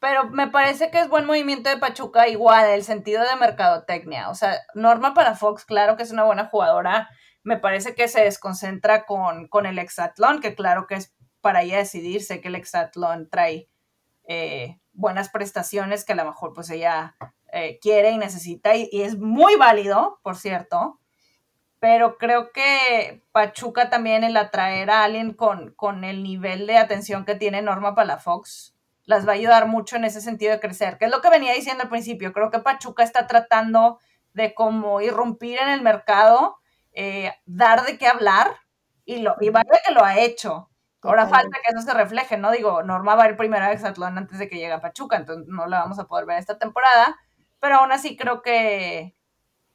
[0.00, 4.28] pero me parece que es buen movimiento de Pachuca igual, el sentido de mercadotecnia.
[4.30, 7.08] O sea, Norma para Fox, claro que es una buena jugadora.
[7.42, 11.78] Me parece que se desconcentra con, con el hexatlón, que claro que es para ella
[11.78, 13.68] decidirse que el hexatlón trae
[14.28, 17.16] eh, buenas prestaciones que a lo mejor pues ella
[17.52, 21.00] eh, quiere y necesita y, es muy válido, por cierto.
[21.78, 27.24] Pero creo que Pachuca también el atraer a alguien con, con el nivel de atención
[27.24, 28.75] que tiene Norma Palafox
[29.06, 31.54] las va a ayudar mucho en ese sentido de crecer, que es lo que venía
[31.54, 32.32] diciendo al principio.
[32.32, 33.98] Creo que Pachuca está tratando
[34.34, 36.58] de como irrumpir en el mercado,
[36.92, 38.56] eh, dar de qué hablar,
[39.04, 40.68] y, lo, y vaya que lo ha hecho.
[41.02, 42.50] Ahora falta que eso se refleje, ¿no?
[42.50, 45.46] Digo, Norma va a ir primero a Exatlón antes de que llegue a Pachuca, entonces
[45.46, 47.16] no la vamos a poder ver esta temporada,
[47.60, 49.14] pero aún así creo que,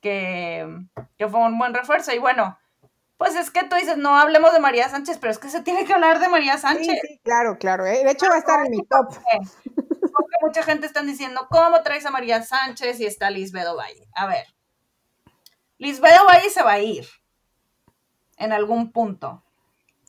[0.02, 0.68] que,
[1.18, 2.12] que fue un buen refuerzo.
[2.12, 2.58] Y bueno,
[3.22, 5.86] pues es que tú dices, no hablemos de María Sánchez, pero es que se tiene
[5.86, 6.88] que hablar de María Sánchez.
[6.88, 7.86] Sí, sí claro, claro.
[7.86, 8.04] ¿eh?
[8.04, 9.16] De hecho, va a estar en mi top.
[9.76, 14.08] Porque mucha gente está diciendo, ¿cómo traes a María Sánchez y está Lisbedo Valle?
[14.16, 14.48] A ver,
[15.78, 17.06] Lisbedo Valle se va a ir
[18.38, 19.44] en algún punto.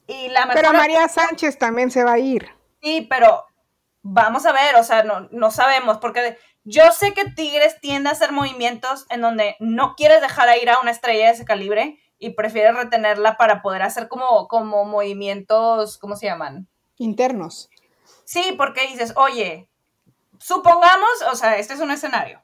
[0.07, 2.49] Y la pero María Sánchez también se va a ir.
[2.81, 3.45] Sí, pero
[4.01, 8.13] vamos a ver, o sea, no, no sabemos, porque yo sé que Tigres tiende a
[8.13, 11.99] hacer movimientos en donde no quieres dejar a ir a una estrella de ese calibre
[12.23, 16.69] y prefieres retenerla para poder hacer como, como movimientos, ¿cómo se llaman?
[16.97, 17.69] Internos.
[18.25, 19.69] Sí, porque dices, oye,
[20.39, 22.41] supongamos, o sea, este es un escenario.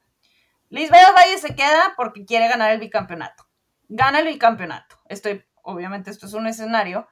[0.68, 3.46] Lisbeth Valle se queda porque quiere ganar el bicampeonato.
[3.88, 4.96] Gana el bicampeonato.
[5.08, 7.06] Estoy, obviamente, esto es un escenario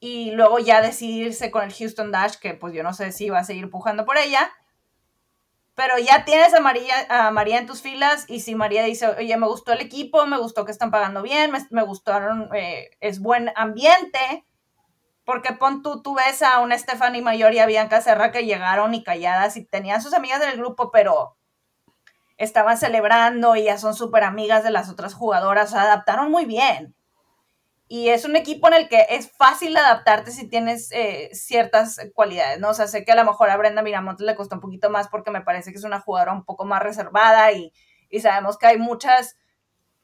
[0.00, 3.38] y luego ya decidirse con el Houston Dash, que pues yo no sé si va
[3.38, 4.50] a seguir pujando por ella,
[5.74, 9.36] pero ya tienes a María, a María en tus filas y si María dice, oye,
[9.36, 13.50] me gustó el equipo, me gustó que están pagando bien, me, gustaron, eh, es buen
[13.56, 14.44] ambiente,
[15.24, 18.94] porque pon tú, tú ves a una Stephanie Mayor y a Bianca Serra que llegaron
[18.94, 21.36] y calladas y tenían sus amigas del grupo, pero
[22.36, 26.94] estaban celebrando y ya son súper amigas de las otras jugadoras, se adaptaron muy bien
[27.86, 32.58] y es un equipo en el que es fácil adaptarte si tienes eh, ciertas cualidades,
[32.58, 32.70] ¿no?
[32.70, 35.08] O sea, sé que a lo mejor a Brenda Miramontes le costó un poquito más
[35.08, 37.72] porque me parece que es una jugadora un poco más reservada y,
[38.22, 39.36] sabemos que hay muchas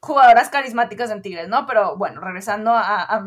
[0.01, 1.65] jugadoras carismáticas en Tigres, ¿no?
[1.65, 3.25] Pero bueno, regresando a, a,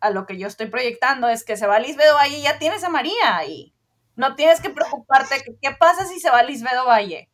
[0.00, 2.82] a lo que yo estoy proyectando, es que se va Lisbedo Valle y ya tienes
[2.82, 3.72] a María y
[4.16, 7.30] no tienes que preocuparte que qué pasa si se va Lisbedo Valle.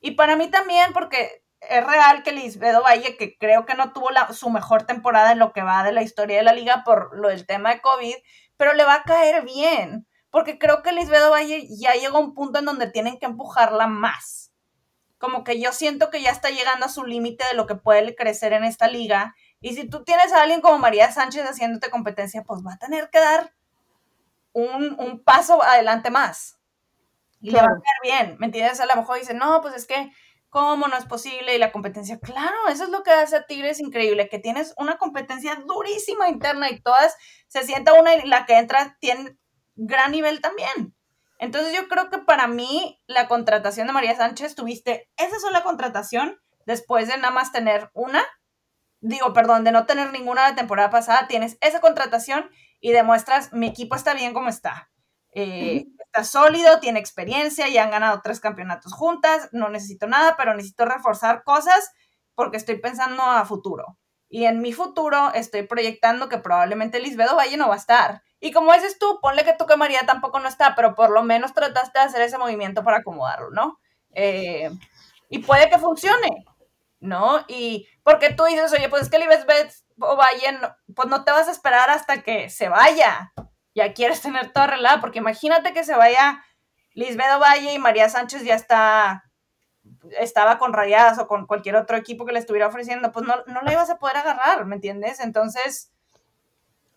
[0.00, 4.08] Y para mí también, porque es real que Lisbedo Valle, que creo que no tuvo
[4.32, 7.28] su mejor temporada en lo que va de la historia de la liga por lo
[7.28, 8.14] del tema de COVID,
[8.56, 12.34] pero le va a caer bien, porque creo que Lisbedo Valle ya llegó a un
[12.34, 14.52] punto en donde tienen que empujarla más.
[15.18, 18.14] Como que yo siento que ya está llegando a su límite de lo que puede
[18.14, 19.34] crecer en esta liga.
[19.60, 23.08] Y si tú tienes a alguien como María Sánchez haciéndote competencia, pues va a tener
[23.10, 23.54] que dar
[24.52, 26.58] un, paso adelante más.
[27.40, 28.80] Y le va a caer bien, ¿me entiendes?
[28.80, 30.10] A lo mejor dice, no, pues es que
[30.48, 31.54] ¿Cómo no es posible?
[31.54, 34.96] Y la competencia, claro, eso es lo que hace a Tigres increíble, que tienes una
[34.96, 37.14] competencia durísima interna y todas
[37.48, 39.36] se sienta una y la que entra tiene
[39.74, 40.94] gran nivel también.
[41.38, 46.40] Entonces yo creo que para mí la contratación de María Sánchez tuviste esa sola contratación
[46.64, 48.24] después de nada más tener una,
[49.00, 53.66] digo, perdón, de no tener ninguna de temporada pasada, tienes esa contratación y demuestras mi
[53.66, 54.90] equipo está bien como está.
[55.34, 60.54] Eh, está sólido, tiene experiencia, ya han ganado tres campeonatos juntas, no necesito nada, pero
[60.54, 61.92] necesito reforzar cosas
[62.34, 63.98] porque estoy pensando a futuro.
[64.28, 68.22] Y en mi futuro estoy proyectando que probablemente Lisbedo Valle no va a estar.
[68.40, 71.52] Y como dices tú, ponle que que María tampoco no está, pero por lo menos
[71.52, 73.78] trataste de hacer ese movimiento para acomodarlo, ¿no?
[74.12, 74.70] Eh,
[75.28, 76.46] y puede que funcione,
[76.98, 77.44] ¿no?
[77.46, 80.60] Y porque tú dices, oye, pues es que Lisbeth Valle,
[80.94, 83.32] pues no te vas a esperar hasta que se vaya
[83.76, 86.42] ya quieres tener todo arreglado, porque imagínate que se vaya
[86.94, 89.30] Lisbedo Valle y María Sánchez ya está,
[90.18, 93.60] estaba con Rayadas o con cualquier otro equipo que le estuviera ofreciendo, pues no, no
[93.60, 95.20] le ibas a poder agarrar, ¿me entiendes?
[95.20, 95.92] Entonces,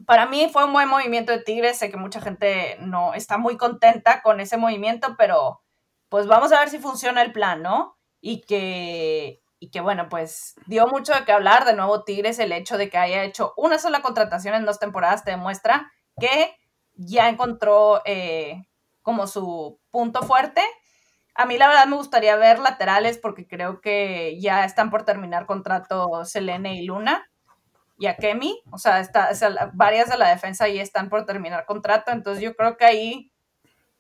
[0.06, 3.58] para mí fue un buen movimiento de Tigres, sé que mucha gente no está muy
[3.58, 5.62] contenta con ese movimiento, pero
[6.08, 7.98] pues vamos a ver si funciona el plan, ¿no?
[8.22, 12.54] Y que, y que bueno, pues dio mucho de qué hablar, de nuevo Tigres, el
[12.54, 16.56] hecho de que haya hecho una sola contratación en dos temporadas te demuestra que
[17.00, 18.68] ya encontró eh,
[19.02, 20.62] como su punto fuerte.
[21.34, 25.46] A mí la verdad me gustaría ver laterales porque creo que ya están por terminar
[25.46, 27.26] contrato Selene y Luna
[27.98, 28.62] y a Kemi.
[28.72, 29.32] O sea, está,
[29.74, 32.12] varias de la defensa ya están por terminar contrato.
[32.12, 33.32] Entonces yo creo que ahí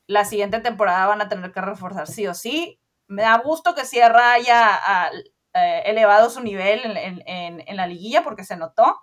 [0.06, 2.82] la siguiente temporada van a tener que reforzar sí o sí.
[3.08, 5.10] Me da gusto que Sierra haya
[5.54, 8.98] eh, elevado su nivel en, en la liguilla porque se notó.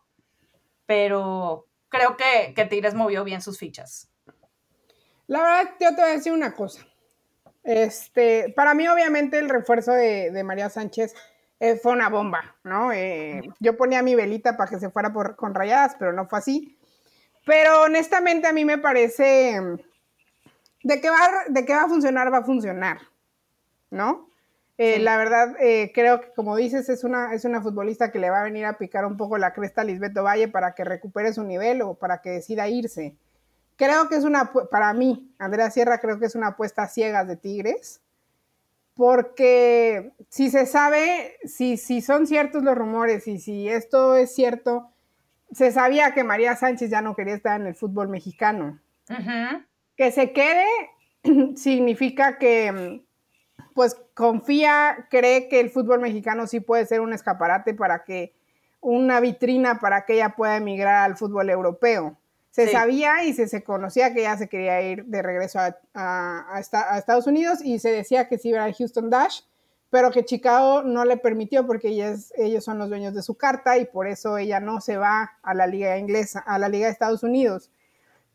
[0.85, 4.11] Pero creo que, que Tigres movió bien sus fichas.
[5.27, 6.87] La verdad, yo te voy a decir una cosa.
[7.65, 11.15] Este, para mí, obviamente, el refuerzo de, María Sánchez
[11.59, 12.93] eh, fue una bomba, ¿no?
[12.93, 16.39] Eh, yo ponía mi velita para que se fuera por, con rayadas, pero no fue
[16.39, 16.79] así.
[17.45, 19.61] Pero honestamente, a mí me parece
[20.85, 22.99] de que va, de que va a funcionar, va a funcionar,
[23.91, 24.29] ¿no?
[24.79, 28.29] Eh, la verdad, eh, creo que como dices, es una, es una futbolista que le
[28.29, 31.33] va a venir a picar un poco la cresta a Lisbeto Valle para que recupere
[31.33, 33.17] su nivel o para que decida irse.
[33.77, 37.27] Creo que es una, para mí, Andrea Sierra, creo que es una apuesta a ciegas
[37.27, 38.03] de Tigres,
[38.95, 44.91] porque si se sabe, si, si son ciertos los rumores y si esto es cierto,
[45.53, 48.79] se sabía que María Sánchez ya no quería estar en el fútbol mexicano.
[49.97, 50.67] Que se quede
[51.57, 53.05] significa que
[53.75, 58.33] pues confía, cree que el fútbol mexicano sí puede ser un escaparate para que
[58.81, 62.17] una vitrina para que ella pueda emigrar al fútbol europeo.
[62.51, 66.57] Se sabía y se, se, conocía que ya se quería ir de regreso a, a,
[66.57, 69.41] a, Estados Unidos y se decía que sí iba al Houston Dash,
[69.91, 73.85] pero que Chicago no le permitió porque ellos son los dueños de su carta y
[73.85, 77.23] por eso ella no se va a la liga inglesa, a la liga de Estados
[77.23, 77.71] Unidos.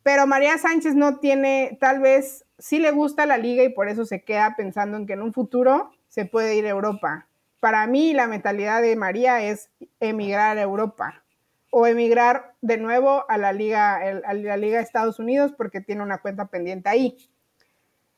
[0.04, 4.06] Pero María Sánchez no tiene, tal vez sí le gusta la liga y por eso
[4.06, 7.28] se queda pensando en que en un futuro se puede ir a Europa.
[7.60, 11.24] Para mí la mentalidad de María es emigrar a Europa
[11.72, 16.04] o emigrar de nuevo a la liga, a la liga de Estados Unidos porque tiene
[16.04, 17.18] una cuenta pendiente ahí.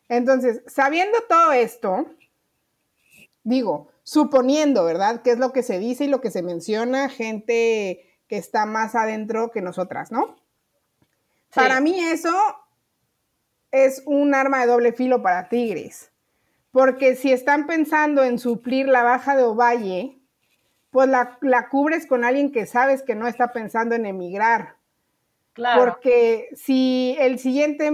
[0.10, 2.06] Entonces, sabiendo todo esto,
[3.44, 5.22] digo, suponiendo, ¿verdad?
[5.22, 7.08] ¿Qué es lo que se dice y lo que se menciona?
[7.10, 10.36] Gente que está más adentro que nosotras, ¿no?
[11.54, 12.34] Para mí eso
[13.74, 16.12] es un arma de doble filo para Tigres,
[16.72, 20.20] porque si están pensando en suplir la baja de Ovalle,
[20.92, 24.76] pues la, cubres con alguien que sabes que no está pensando en emigrar.
[25.54, 25.84] Claro.
[25.84, 27.92] Porque si el siguiente,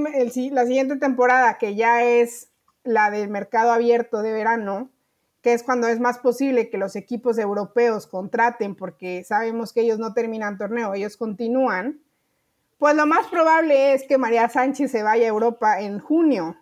[0.52, 2.50] la siguiente temporada, que ya es
[2.84, 4.90] la del mercado abierto de verano,
[5.42, 9.98] que es cuando es más posible que los equipos europeos contraten, porque sabemos que ellos
[9.98, 12.02] no terminan torneo, ellos continúan,
[12.80, 16.56] pues lo más probable es que María Sánchez se vaya a Europa en junio.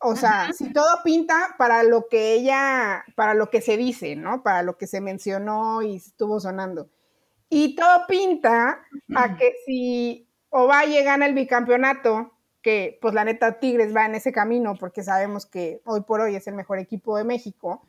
[0.00, 4.42] O sea, si todo pinta para lo que ella, para lo que se dice, ¿no?
[4.42, 6.90] Para lo que se mencionó y estuvo sonando.
[7.48, 8.82] Y todo pinta
[9.14, 14.32] a que si Ovalle gana el bicampeonato, que pues la neta Tigres va en ese
[14.32, 17.86] camino porque sabemos que hoy por hoy es el mejor equipo de México,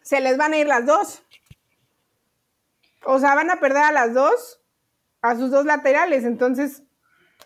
[0.00, 1.22] se les van a ir las dos.
[3.04, 4.62] O sea, van a perder a las dos
[5.30, 6.24] a sus dos laterales.
[6.24, 6.82] Entonces,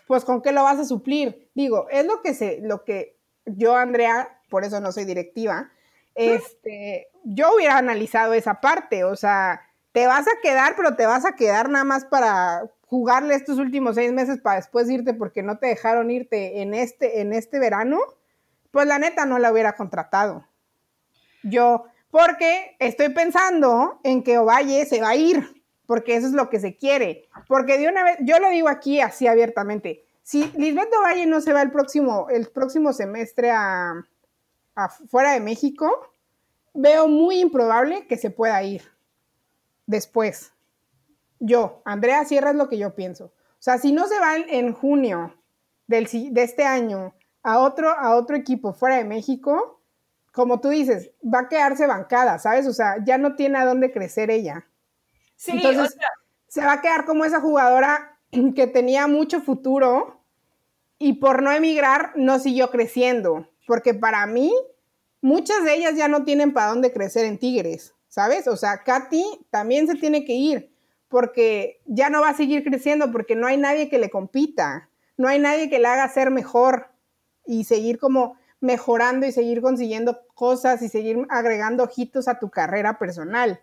[0.07, 1.49] pues con qué lo vas a suplir?
[1.55, 5.71] Digo, es lo que sé, lo que yo, Andrea, por eso no soy directiva,
[6.15, 9.61] este, yo hubiera analizado esa parte, o sea,
[9.91, 13.95] te vas a quedar, pero te vas a quedar nada más para jugarle estos últimos
[13.95, 17.99] seis meses para después irte porque no te dejaron irte en este, en este verano,
[18.71, 20.45] pues la neta no la hubiera contratado.
[21.43, 26.49] Yo, porque estoy pensando en que Ovalle se va a ir porque eso es lo
[26.49, 27.29] que se quiere.
[27.47, 31.53] Porque de una vez, yo lo digo aquí así abiertamente, si Lisbeth Valle no se
[31.53, 34.05] va el próximo, el próximo semestre a,
[35.09, 35.89] fuera de México,
[36.73, 38.83] veo muy improbable que se pueda ir
[39.85, 40.53] después.
[41.39, 43.25] Yo, Andrea Sierra es lo que yo pienso.
[43.25, 45.35] O sea, si no se va en junio
[45.87, 47.13] del, de este año
[47.43, 49.81] a otro, a otro equipo fuera de México,
[50.31, 52.67] como tú dices, va a quedarse bancada, ¿sabes?
[52.67, 54.65] O sea, ya no tiene a dónde crecer ella.
[55.41, 55.97] Sí, Entonces,
[56.49, 58.19] se va a quedar como esa jugadora
[58.55, 60.21] que tenía mucho futuro
[60.99, 63.47] y por no emigrar no siguió creciendo.
[63.65, 64.53] Porque para mí,
[65.19, 68.47] muchas de ellas ya no tienen para dónde crecer en Tigres, ¿sabes?
[68.47, 70.71] O sea, Katy también se tiene que ir
[71.07, 75.27] porque ya no va a seguir creciendo porque no hay nadie que le compita, no
[75.27, 76.91] hay nadie que le haga ser mejor
[77.47, 82.99] y seguir como mejorando y seguir consiguiendo cosas y seguir agregando ojitos a tu carrera
[82.99, 83.59] personal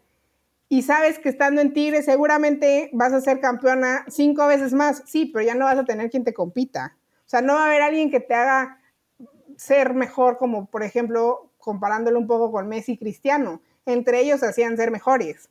[0.68, 5.26] y sabes que estando en Tigres seguramente vas a ser campeona cinco veces más, sí,
[5.26, 6.96] pero ya no vas a tener quien te compita.
[7.26, 8.78] O sea, no va a haber alguien que te haga
[9.56, 13.62] ser mejor, como por ejemplo, comparándolo un poco con Messi y Cristiano.
[13.86, 15.48] Entre ellos hacían ser mejores.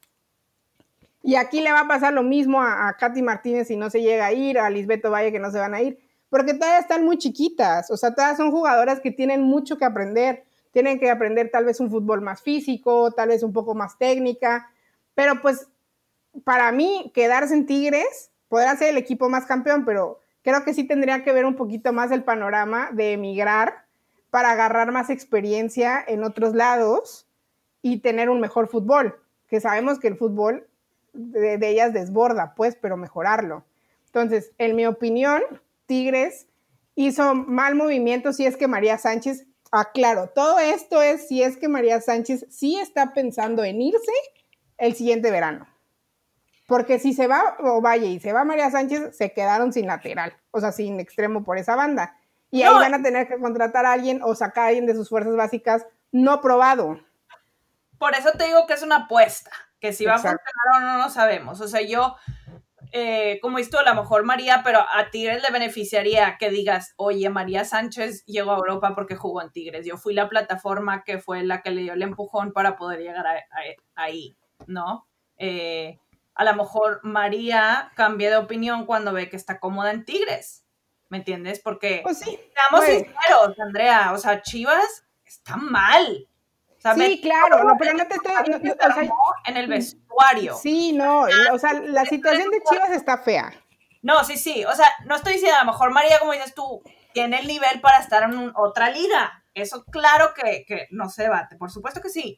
[1.23, 4.27] Y aquí le va a pasar lo mismo a, Katy Martínez si no se llega
[4.27, 5.99] a ir, a Lisbeto Valle que no se van a ir,
[6.29, 10.45] porque todavía están muy chiquitas, o sea, todas son jugadoras que tienen mucho que aprender,
[10.71, 14.69] tienen que aprender tal vez un fútbol más físico, tal vez un poco más técnica,
[15.17, 15.67] pero pues
[16.43, 20.83] para mí quedarse en Tigres podrá ser el equipo más campeón, pero creo que sí
[20.83, 23.85] tendría que ver un poquito más el panorama de emigrar
[24.29, 27.25] para agarrar más experiencia en otros lados
[27.81, 30.67] y tener un mejor fútbol, que sabemos que el fútbol
[31.13, 33.65] de, de ellas desborda, pues, pero mejorarlo.
[34.05, 35.41] Entonces, en mi opinión,
[35.87, 36.45] Tigres
[36.93, 41.67] hizo mal movimiento si es que María Sánchez, aclaro, todo esto es si es que
[41.67, 44.11] María Sánchez sí está pensando en irse
[44.77, 45.67] el siguiente verano.
[46.67, 50.59] Porque si se va Ovalle y se va María Sánchez, se quedaron sin lateral, o
[50.59, 52.17] sea, sin extremo por esa banda.
[52.51, 55.09] Y ahí van a tener que contratar a alguien o sacar a alguien de sus
[55.09, 56.99] fuerzas básicas no probado.
[57.97, 60.41] Por eso te digo que es una apuesta, que si va a funcionar
[60.75, 61.61] o no, no sabemos.
[61.61, 62.15] O sea, yo,
[62.91, 67.29] eh, como visto, a lo mejor María, pero a Tigres le beneficiaría que digas, oye,
[67.29, 69.85] María Sánchez llegó a Europa porque jugó en Tigres.
[69.85, 73.25] Yo fui la plataforma que fue la que le dio el empujón para poder llegar
[73.95, 74.37] ahí.
[74.65, 75.07] ¿No?
[75.37, 75.99] Eh,
[76.33, 80.65] a lo mejor María cambia de opinión cuando ve que está cómoda en Tigres,
[81.09, 81.59] ¿me entiendes?
[81.59, 86.27] Porque, pues sí, seamos sinceros, Andrea, o sea, Chivas está mal.
[86.95, 89.09] sí, claro, no, pero no te estoy...
[89.45, 90.55] en el vestuario.
[90.55, 93.53] Sí, no, o sea, la situación de Chivas está fea.
[94.01, 94.63] No, sí, sí.
[94.65, 96.81] O sea, no estoy diciendo, a lo mejor María, como dices tú,
[97.13, 99.43] tiene el nivel para estar en otra liga.
[99.53, 102.37] Eso claro que, que, no se debate, por supuesto que sí.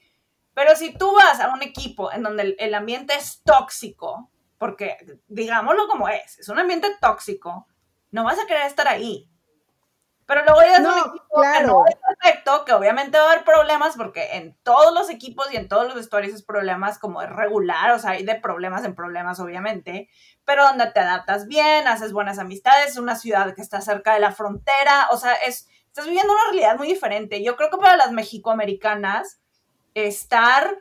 [0.54, 4.98] Pero si tú vas a un equipo en donde el, ambiente es tóxico, porque
[5.28, 7.68] digámoslo como es, es un ambiente tóxico,
[8.12, 9.30] no vas a querer estar ahí.
[10.26, 13.44] Pero luego ya es un equipo que no es perfecto, que obviamente va a haber
[13.44, 17.30] problemas, porque en todos los equipos y en todos los vestuarios es problemas como es
[17.30, 20.08] regular, o sea, hay de problemas en problemas, obviamente,
[20.46, 24.20] pero donde te adaptas bien, haces buenas amistades, es una ciudad que está cerca de
[24.20, 27.44] la frontera, o sea, es, estás viviendo una realidad muy diferente.
[27.44, 29.42] Yo creo que para las mexicoamericanas,
[30.08, 30.78] estar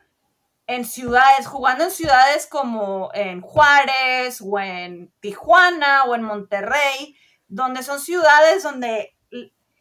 [0.66, 7.16] en ciudades, jugando en ciudades como en Juárez o en Tijuana o en Monterrey,
[7.48, 9.16] donde son ciudades donde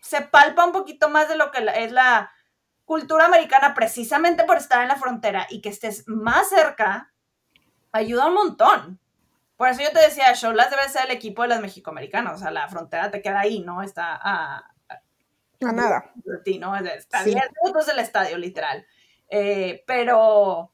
[0.02, 2.32] se palpa un poquito más de lo que es la
[2.86, 7.12] cultura americana precisamente por estar en la frontera y que estés más cerca,
[7.92, 9.00] ayuda un montón.
[9.58, 12.52] Por eso yo te decía, Cholas debe ser el equipo de las mexicoamericanas, o sea,
[12.52, 13.82] la frontera te queda ahí, ¿no?
[13.82, 14.72] Está a...
[15.60, 16.14] a, nada.
[16.60, 16.76] ¿no?
[16.78, 18.88] Está 10 minutos del estadio, literal.
[19.30, 20.72] Eh, pero,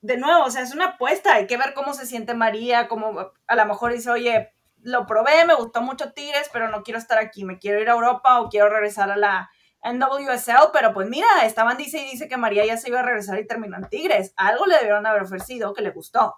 [0.00, 3.32] de nuevo, o sea, es una apuesta, hay que ver cómo se siente María, como
[3.46, 4.52] a lo mejor dice, oye,
[4.82, 7.94] lo probé, me gustó mucho Tigres, pero no quiero estar aquí, me quiero ir a
[7.94, 9.50] Europa o quiero regresar a la
[9.82, 13.38] NWSL, pero pues mira, estaban dice y dice que María ya se iba a regresar
[13.38, 14.32] y terminó en Tigres.
[14.36, 16.36] Algo le debieron haber ofrecido que le gustó.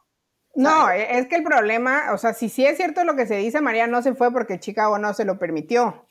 [0.55, 3.61] No, es que el problema, o sea, si sí es cierto lo que se dice,
[3.61, 6.07] María no se fue porque Chicago no se lo permitió.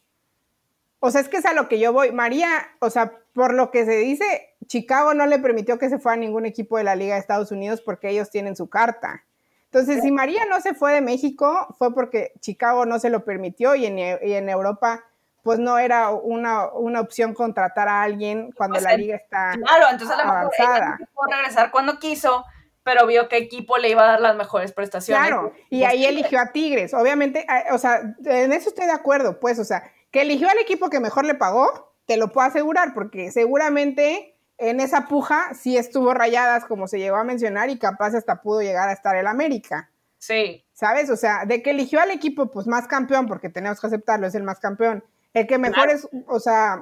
[1.00, 2.12] O sea, es que es a lo que yo voy.
[2.12, 2.50] María,
[2.80, 6.20] o sea, por lo que se dice, Chicago no le permitió que se fuera a
[6.20, 9.24] ningún equipo de la Liga de Estados Unidos porque ellos tienen su carta.
[9.72, 13.76] Entonces, si María no se fue de México, fue porque Chicago no se lo permitió
[13.76, 15.04] y en, Europa,
[15.44, 16.66] pues no era una,
[17.00, 20.98] opción contratar a alguien cuando pues la liga está Claro, entonces a lo mejor ella
[21.30, 22.46] regresar cuando quiso,
[22.84, 25.28] pero vio qué equipo le iba a dar las mejores prestaciones.
[25.28, 26.96] Claro, y ahí eligió a Tigres.
[26.96, 30.90] Obviamente, o sea, en eso estoy de acuerdo, pues, o sea, que eligió al equipo
[30.90, 36.12] que mejor le pagó, te lo puedo asegurar, porque seguramente en esa puja sí estuvo
[36.12, 39.92] rayadas, como se llegó a mencionar, y capaz hasta pudo llegar a estar el América.
[40.18, 40.66] Sí.
[40.74, 41.12] ¿Sabes?
[41.12, 44.34] O sea, de que eligió al equipo, pues más campeón, porque tenemos que aceptarlo, es
[44.34, 45.04] el más campeón.
[45.36, 46.82] El que mejor es, o sea,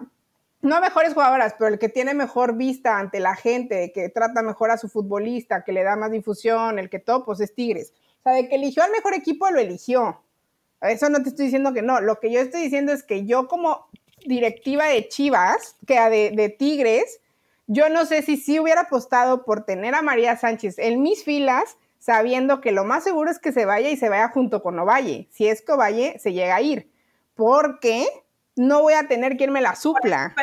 [0.61, 4.71] no mejores jugadoras, pero el que tiene mejor vista ante la gente, que trata mejor
[4.71, 7.91] a su futbolista, que le da más difusión, el que todo, pues es Tigres.
[8.21, 10.23] O sea, de que eligió al mejor equipo, lo eligió.
[10.79, 11.99] Eso no te estoy diciendo que no.
[11.99, 13.87] Lo que yo estoy diciendo es que yo como
[14.25, 17.19] directiva de Chivas, que de, de Tigres,
[17.67, 21.77] yo no sé si sí hubiera apostado por tener a María Sánchez en mis filas,
[21.99, 25.27] sabiendo que lo más seguro es que se vaya y se vaya junto con Ovalle.
[25.31, 26.89] Si es que Ovalle se llega a ir,
[27.35, 28.07] porque
[28.55, 30.33] no voy a tener quien me la supla.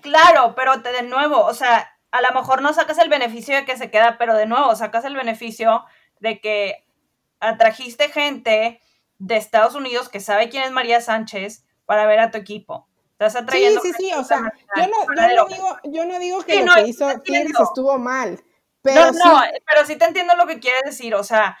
[0.00, 3.76] Claro, pero de nuevo, o sea, a lo mejor no sacas el beneficio de que
[3.76, 5.84] se queda, pero de nuevo sacas el beneficio
[6.20, 6.86] de que
[7.40, 8.80] atrajiste gente
[9.18, 12.86] de Estados Unidos que sabe quién es María Sánchez para ver a tu equipo.
[13.12, 13.80] Estás atrayendo.
[13.80, 17.18] Sí, sí, sí, o sea, yo no, digo, yo no digo que lo que hizo
[17.20, 18.38] Tigres estuvo mal.
[18.82, 21.14] Pero no, no, pero sí te entiendo lo que quieres decir.
[21.14, 21.58] O sea,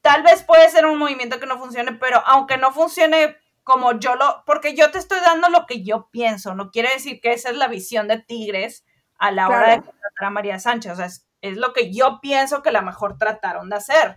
[0.00, 4.16] tal vez puede ser un movimiento que no funcione, pero aunque no funcione como yo
[4.16, 4.42] lo.
[4.46, 6.54] Porque yo te estoy dando lo que yo pienso.
[6.54, 8.86] No quiere decir que esa es la visión de Tigres
[9.18, 10.92] a la hora de contratar a María Sánchez.
[10.92, 14.16] O sea, es, es lo que yo pienso que la mejor trataron de hacer.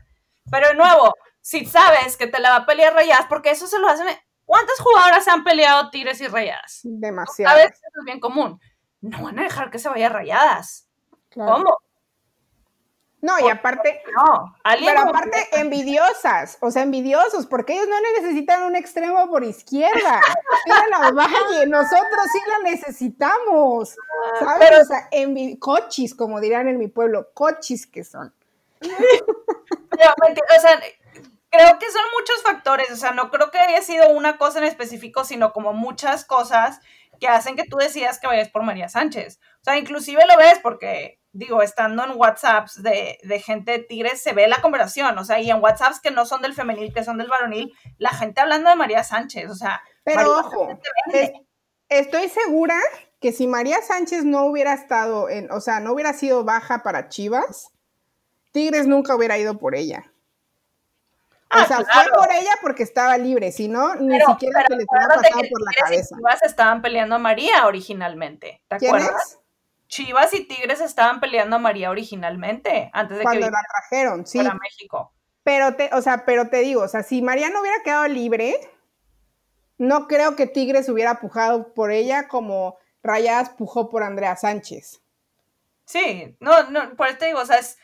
[0.49, 3.79] Pero de nuevo, si sabes que te la va a pelear Rayas, porque eso se
[3.79, 4.07] lo hacen
[4.51, 6.81] ¿Cuántas jugadoras han peleado Tigres y Rayadas?
[6.83, 7.55] Demasiado.
[7.55, 8.59] A veces es bien común.
[8.99, 10.89] No van a dejar que se vaya Rayadas.
[11.33, 11.77] ¿Cómo?
[13.21, 18.75] No, y aparte, no, pero aparte envidiosas, o sea, envidiosos, porque ellos no necesitan un
[18.75, 20.19] extremo por izquierda.
[20.65, 23.95] Tienen a Valle, nosotros sí la necesitamos,
[24.37, 24.67] ¿sabes?
[24.67, 25.09] Pero, o sea,
[25.59, 28.35] cochis, como dirán en mi pueblo, cochis que son.
[28.81, 29.95] o
[30.59, 30.81] sea,
[31.51, 34.65] creo que son muchos factores, o sea, no creo que haya sido una cosa en
[34.65, 36.79] específico, sino como muchas cosas
[37.19, 39.39] que hacen que tú decidas que vayas por María Sánchez.
[39.61, 44.33] O sea, inclusive lo ves porque, digo, estando en WhatsApps de, gente de Tigres, se
[44.33, 47.17] ve la conversación, o sea, y en WhatsApps que no son del femenil, que son
[47.17, 49.83] del varonil, la gente hablando de María Sánchez, o sea...
[50.03, 50.79] Pero ojo,
[51.89, 52.79] estoy segura
[53.19, 57.09] que si María Sánchez no hubiera estado en, o sea, no hubiera sido baja para
[57.09, 57.71] Chivas,
[58.51, 60.10] Tigres nunca hubiera ido por ella.
[61.53, 64.85] Ah, o sea, fue por ella porque estaba libre, si no, ni siquiera se les
[64.89, 66.15] hubiera pasado por la cabeza.
[66.15, 69.39] Chivas estaban peleando a María originalmente, ¿te acuerdas?
[69.87, 74.37] Chivas y Tigres estaban peleando a María originalmente, antes de Cuando la trajeron, sí.
[74.37, 75.11] Para México.
[75.43, 78.55] Pero te, o sea, pero te digo, o sea, si María no hubiera quedado libre,
[79.77, 85.01] no creo que Tigres hubiera pujado por ella como Rayas pujó por Andrea Sánchez.
[85.83, 87.77] Sí, no, no, por eso te digo, o sea, es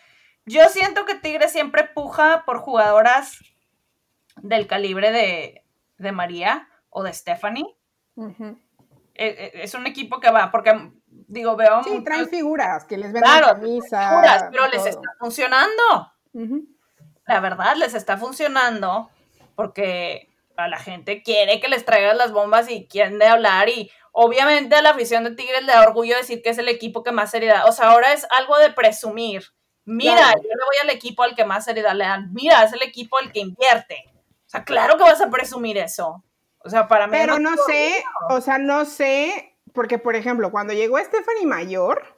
[0.48, 3.40] yo siento que Tigres siempre puja por jugadoras
[4.42, 5.64] del calibre de,
[5.98, 7.76] de María o de Stephanie.
[8.16, 11.84] E, e, es, un equipo que va, porque digo, veo.
[11.84, 16.14] Sí, traen figuras que les venden claro, figuras, pero les está funcionando.
[17.26, 19.10] La verdad, les está funcionando
[19.56, 23.92] porque a la gente quiere que les traigas las bombas y quieren de hablar y
[24.12, 27.12] obviamente a la afición de Tigres le da orgullo decir que es el equipo que
[27.12, 29.44] más seriedad, o sea, ahora es algo de presumir.
[29.86, 32.34] Mira, yo le voy al equipo al que más seriedad le dan.
[32.34, 34.04] Mira, es el equipo al que invierte.
[34.48, 36.24] O sea, claro que vas a presumir eso.
[36.60, 37.12] O sea, para mí.
[37.18, 42.18] Pero no, sé, o sea, no sé, porque por ejemplo, cuando llegó Stephanie Mayor,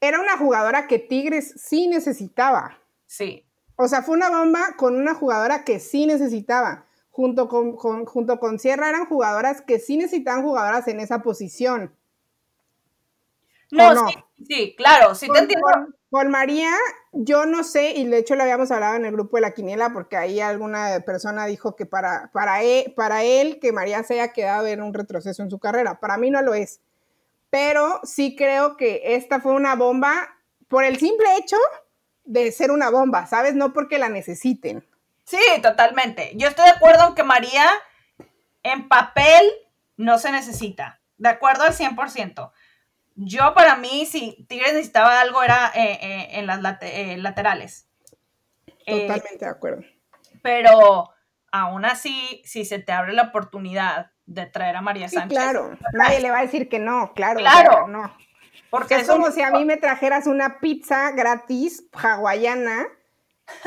[0.00, 2.78] era una jugadora que Tigres sí necesitaba.
[3.06, 3.44] Sí.
[3.76, 6.86] O sea, fue una bomba con una jugadora que sí necesitaba.
[7.10, 11.92] Junto con, junto con Sierra eran jugadoras que sí necesitaban jugadoras en esa posición.
[13.70, 14.08] No, no?
[14.08, 15.66] Sí, sí, claro, sí te entiendo.
[16.10, 16.70] Con María,
[17.12, 19.92] yo no sé, y de hecho lo habíamos hablado en el grupo de la quiniela,
[19.92, 24.32] porque ahí alguna persona dijo que para, para, él, para él que María se haya
[24.32, 26.00] quedado en un retroceso en su carrera.
[26.00, 26.80] Para mí no lo es.
[27.50, 30.36] Pero sí creo que esta fue una bomba
[30.68, 31.56] por el simple hecho
[32.24, 33.54] de ser una bomba, ¿sabes?
[33.54, 34.86] No porque la necesiten.
[35.24, 36.32] Sí, totalmente.
[36.36, 37.66] Yo estoy de acuerdo en que María
[38.62, 39.42] en papel
[39.96, 41.00] no se necesita.
[41.16, 42.50] De acuerdo al 100%.
[43.20, 47.88] Yo para mí, si Tigres necesitaba algo, era eh, eh, en las eh, laterales.
[48.86, 49.82] Totalmente de acuerdo.
[50.40, 51.10] Pero
[51.50, 55.36] aún así, si se te abre la oportunidad de traer a María Sánchez.
[55.36, 57.40] Claro, nadie le va a decir que no, claro.
[57.40, 57.88] Claro.
[57.88, 58.16] no.
[58.70, 62.86] Porque es como si a mí me trajeras una pizza gratis hawaiana,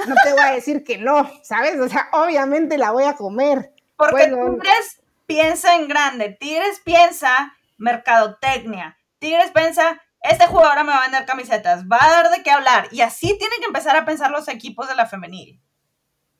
[0.07, 1.77] no te voy a decir que no, ¿sabes?
[1.77, 3.73] O sea, obviamente la voy a comer.
[3.97, 11.01] Porque Tigres piensa en grande, Tigres piensa mercadotecnia, Tigres piensa, este jugador me va a
[11.03, 12.87] vender camisetas, va a dar de qué hablar.
[12.91, 15.61] Y así tienen que empezar a pensar los equipos de la femenil.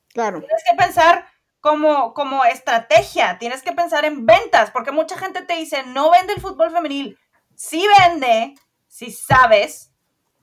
[0.08, 0.40] Claro.
[0.40, 1.28] Tienes que pensar
[1.60, 6.34] como, como estrategia, tienes que pensar en ventas, porque mucha gente te dice, no vende
[6.34, 7.20] el fútbol femenil.
[7.56, 8.56] Sí vende
[8.88, 9.94] si sabes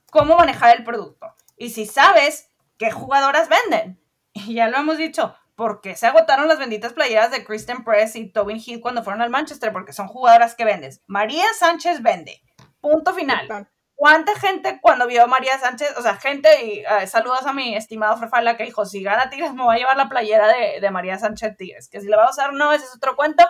[0.09, 3.99] cómo manejar el producto y si sabes qué jugadoras venden.
[4.33, 8.31] Y ya lo hemos dicho, porque se agotaron las benditas playeras de Kristen Press y
[8.31, 11.03] Tobin Heath cuando fueron al Manchester, porque son jugadoras que vendes.
[11.05, 12.41] María Sánchez vende.
[12.79, 13.67] Punto final.
[13.93, 17.75] ¿Cuánta gente cuando vio a María Sánchez, o sea, gente, y uh, saludos a mi
[17.75, 21.19] estimado Frefala que dijo, si gana Tigres me va a llevar la playera de, María
[21.19, 23.45] Sánchez Tigres, que si la va a usar no, ese es otro cuento,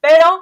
[0.00, 0.40] pero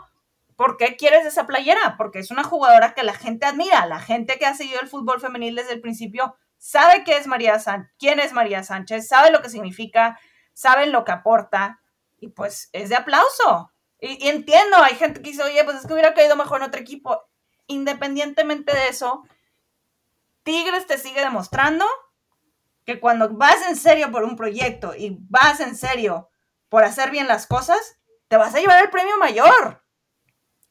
[0.56, 1.96] ¿por qué quieres esa playera?
[1.98, 5.20] Porque es una jugadora que la gente admira, la gente que ha seguido el fútbol
[5.20, 9.42] femenil desde el principio sabe qué es María Sánchez, quién es María Sánchez, sabe lo
[9.42, 10.18] que significa,
[10.52, 11.80] saben lo que aporta
[12.18, 13.72] y pues es de aplauso.
[14.00, 16.80] Y, entiendo, hay gente que dice, oye, pues es que hubiera caído mejor en otro
[16.80, 17.22] equipo.
[17.66, 19.22] Independientemente de eso,
[20.42, 21.86] Tigres te sigue demostrando
[22.84, 26.30] que cuando vas en serio por un proyecto y vas en serio
[26.68, 27.98] por hacer bien las cosas,
[28.28, 29.84] te vas a llevar el premio mayor.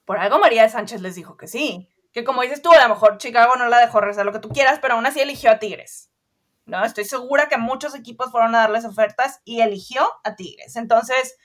[0.03, 1.89] Por algo María Sánchez les dijo que sí.
[2.11, 4.49] Que como dices tú, a lo mejor Chicago no la dejó rezar lo que tú
[4.49, 6.10] quieras, pero aún así eligió a Tigres.
[6.65, 6.83] ¿No?
[6.83, 10.75] Estoy segura que muchos equipos fueron a darles ofertas y eligió a Tigres.
[10.75, 11.37] Entonces,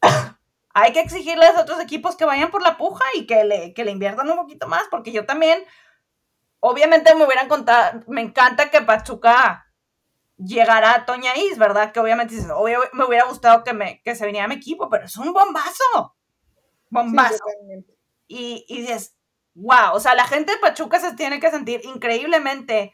[0.74, 3.90] hay que exigirles a otros equipos que vayan por la puja y que le, le
[3.90, 5.64] inviertan un poquito más, porque yo también,
[6.60, 9.66] obviamente me hubieran contado, me encanta que Pachuca
[10.36, 11.92] llegara a Toña Is, ¿verdad?
[11.92, 12.34] Que obviamente
[12.92, 16.16] me hubiera gustado que, me, que se viniera a mi equipo, pero es un bombazo.
[16.90, 17.44] Bombazo.
[18.26, 19.16] y, y dices,
[19.54, 22.92] wow, o sea, la gente de Pachuca se tiene que sentir increíblemente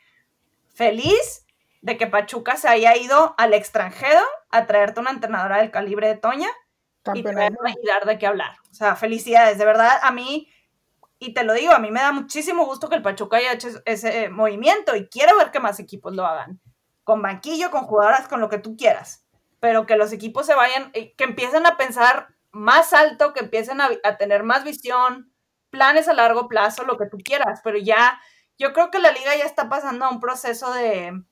[0.78, 1.44] feliz
[1.82, 6.14] de que Pachuca se haya ido al extranjero a traerte una entrenadora del calibre de
[6.14, 6.48] Toña
[7.14, 8.56] y, dar de qué hablar.
[8.70, 10.48] O sea, felicidades, de verdad, a mí,
[11.18, 13.68] y te lo digo, a mí me da muchísimo gusto que el Pachuca haya hecho
[13.86, 16.60] ese movimiento y quiero ver que más equipos lo hagan.
[17.02, 19.24] Con banquillo, con jugadoras, con lo que tú quieras.
[19.58, 23.80] Pero que los equipos se vayan, eh, que empiecen a pensar más alto, que empiecen
[23.80, 25.32] a, a tener más visión,
[25.70, 28.20] planes a largo plazo, lo que tú quieras, pero ya
[28.58, 31.22] yo creo que la liga ya está pasando a un proceso de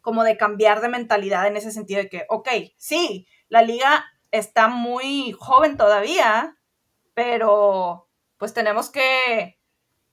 [0.00, 4.68] como de cambiar de mentalidad en ese sentido de que, ok, sí, la liga está
[4.68, 6.56] muy joven todavía,
[7.14, 9.58] pero pues tenemos que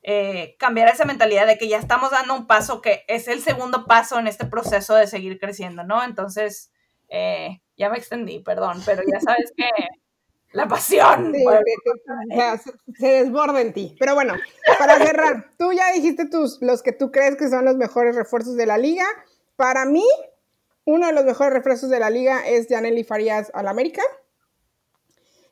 [0.02, 3.86] eh, cambiar esa mentalidad de que ya estamos dando un paso que es el segundo
[3.86, 6.04] paso en este proceso de seguir creciendo, ¿no?
[6.04, 6.72] Entonces,
[7.08, 9.70] eh, ya me extendí, perdón, pero ya sabes que
[10.56, 11.34] la pasión.
[12.98, 13.96] se, desborda en ti.
[14.00, 14.36] Pero bueno,
[14.80, 18.56] para cerrar, tú ya dijiste tus, los que tú crees que son los mejores refuerzos
[18.56, 19.06] de la liga.
[19.58, 20.06] Para mí,
[20.86, 24.02] uno de los mejores refuerzos de la liga es Janely Farías al América.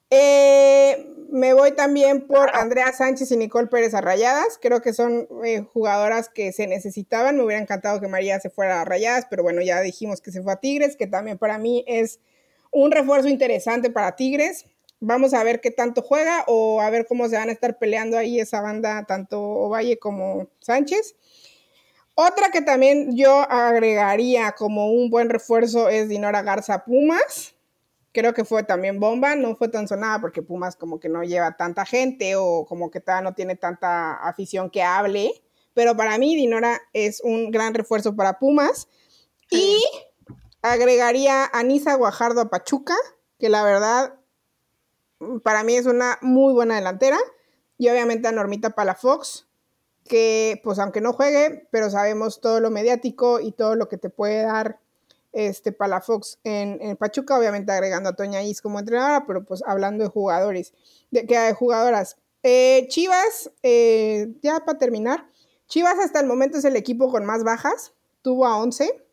[0.09, 4.57] Eh, me voy también por Andrea Sánchez y Nicole Pérez a Rayadas.
[4.61, 7.35] Creo que son eh, jugadoras que se necesitaban.
[7.35, 10.41] Me hubiera encantado que María se fuera a Rayadas, pero bueno, ya dijimos que se
[10.41, 12.21] fue a Tigres, que también para mí es
[12.71, 14.65] un refuerzo interesante para Tigres.
[15.05, 18.17] Vamos a ver qué tanto juega o a ver cómo se van a estar peleando
[18.17, 21.17] ahí esa banda, tanto Ovalle como Sánchez.
[22.15, 27.53] Otra que también yo agregaría como un buen refuerzo es Dinora Garza Pumas.
[28.13, 31.57] Creo que fue también bomba, no fue tan sonada porque Pumas como que no lleva
[31.57, 35.33] tanta gente o como que no tiene tanta afición que hable,
[35.73, 38.87] pero para mí Dinora es un gran refuerzo para Pumas.
[39.49, 39.83] Y
[40.61, 42.95] agregaría a Nisa Guajardo a Pachuca,
[43.37, 44.13] que la verdad
[45.43, 47.17] para mí es una muy buena delantera
[47.77, 49.47] y obviamente a Normita Palafox,
[50.05, 54.09] que pues aunque no juegue, pero sabemos todo lo mediático y todo lo que te
[54.09, 54.79] puede dar
[55.31, 60.09] este, Palafox en, Pachuca, obviamente agregando a Toña Is como entrenadora, pero pues hablando de
[60.09, 60.73] jugadores,
[61.11, 62.17] de, que hay jugadoras.
[62.43, 65.27] Eh, Chivas, eh, ya para terminar,
[65.67, 69.03] Chivas hasta el momento es el equipo con más bajas, tuvo a 11,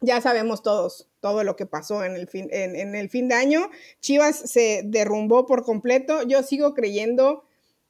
[0.00, 3.70] ya sabemos todos todo lo que pasó en el fin, en, el fin de año.
[4.00, 7.44] Chivas se derrumbó por completo, yo sigo creyendo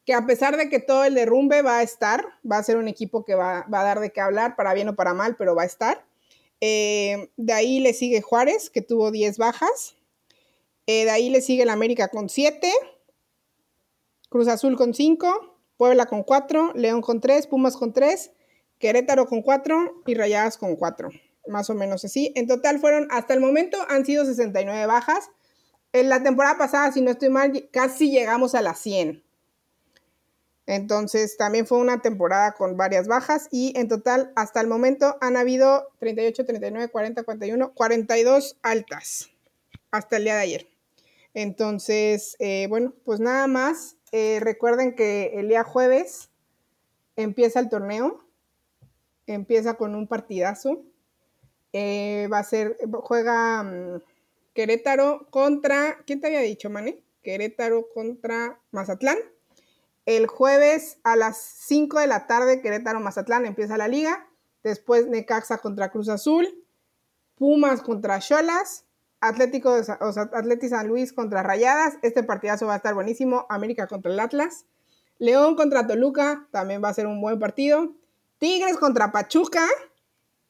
[0.05, 2.89] que a pesar de que todo el derrumbe va a estar, va a ser un
[2.89, 5.55] equipo que va, va a dar de qué hablar, para bien o para mal, pero
[5.55, 6.05] va a estar.
[6.61, 9.97] Eh, de ahí le sigue Juárez, que tuvo 10 bajas.
[10.87, 12.71] Eh, de ahí le sigue el América con 7.
[14.29, 15.59] Cruz Azul con 5.
[15.77, 16.73] Puebla con 4.
[16.75, 17.49] León con 3.
[17.49, 18.31] Pumas con 3.
[18.79, 20.03] Querétaro con 4.
[20.07, 21.11] Y Rayadas con 4.
[21.49, 22.33] Más o menos así.
[22.37, 25.31] En total fueron, hasta el momento, han sido 69 bajas.
[25.93, 29.23] En la temporada pasada, si no estoy mal, casi llegamos a las 100.
[30.67, 35.37] Entonces también fue una temporada con varias bajas y en total hasta el momento han
[35.37, 39.31] habido 38, 39, 40, 41, 42 altas
[39.91, 40.69] hasta el día de ayer.
[41.35, 43.97] Entonces, eh, bueno, pues nada más.
[44.15, 46.29] Eh, recuerden que el día jueves
[47.17, 48.23] empieza el torneo,
[49.27, 50.83] empieza con un partidazo.
[51.73, 54.03] Eh, va a ser, juega mm,
[54.55, 57.03] Querétaro contra, ¿quién te había dicho, Mane?
[57.23, 59.17] Querétaro contra Mazatlán.
[60.05, 64.29] El jueves a las 5 de la tarde, Querétaro Mazatlán empieza la liga.
[64.63, 66.65] Después Necaxa contra Cruz Azul.
[67.37, 68.85] Pumas contra Cholas.
[69.21, 70.31] Atlético, o sea,
[70.69, 71.95] San Luis contra Rayadas.
[72.03, 73.47] Este partidazo va a estar buenísimo.
[73.49, 74.67] América contra el Atlas.
[75.19, 76.49] León contra Toluca.
[76.51, 77.95] También va a ser un buen partido.
[78.39, 79.67] Tigres contra Pachuca.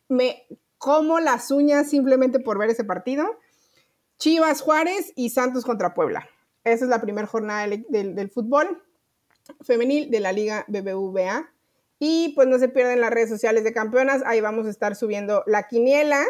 [0.08, 0.46] Me
[0.82, 3.38] como las uñas simplemente por ver ese partido.
[4.18, 6.28] Chivas Juárez y Santos contra Puebla.
[6.64, 8.82] Esa es la primera jornada del fútbol
[9.60, 11.48] femenil de la Liga BBVA.
[12.00, 15.44] Y pues no se pierdan las redes sociales de campeonas, ahí vamos a estar subiendo
[15.46, 16.24] la quiniela,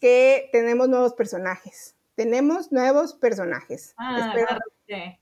[0.00, 1.94] que tenemos nuevos personajes.
[2.16, 3.94] Tenemos nuevos personajes.
[3.98, 4.34] Ah,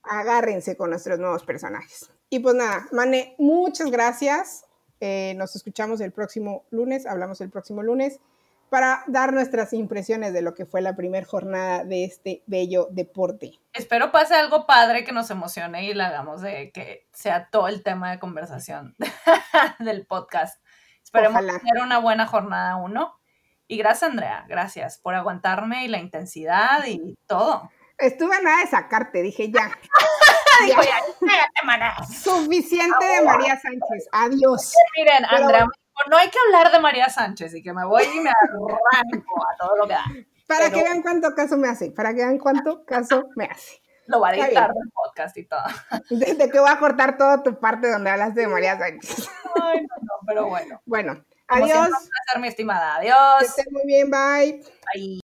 [0.05, 2.11] agárrense con nuestros nuevos personajes.
[2.31, 4.65] Y pues nada, Mane, muchas gracias.
[5.01, 8.21] Eh, nos escuchamos el próximo lunes, hablamos el próximo lunes
[8.69, 13.53] para dar nuestras impresiones de lo que fue la primera jornada de este bello deporte.
[13.73, 17.83] Espero pase algo padre que nos emocione y la hagamos de que sea todo el
[17.83, 18.97] tema de conversación
[19.79, 20.63] del podcast.
[21.03, 23.19] Esperemos tener una buena jornada uno.
[23.67, 27.71] Y gracias, Andrea, gracias por aguantarme y la intensidad y todo.
[27.99, 29.71] Estuve a nada de sacarte, dije ya.
[30.67, 34.09] Dijo ya, Suficiente de María Sánchez.
[34.11, 34.75] Adiós.
[34.97, 35.67] Miren, Andrea
[36.11, 39.57] no hay que hablar de María Sánchez y que me voy y me arranco a
[39.57, 40.05] todo lo que da.
[40.47, 43.83] Para que vean cuánto caso me hace, para que vean cuánto caso me hace.
[44.07, 45.61] Lo va a editar del podcast y todo.
[46.09, 49.29] Desde que voy a cortar toda tu parte donde hablaste de María Sánchez.
[49.63, 50.81] Ay, no, no, pero bueno.
[50.87, 51.89] Bueno, adiós.
[52.33, 52.97] Como mi estimada.
[52.97, 53.41] Adiós.
[53.41, 54.65] Que esté muy bien, bye.
[54.95, 55.17] Bye.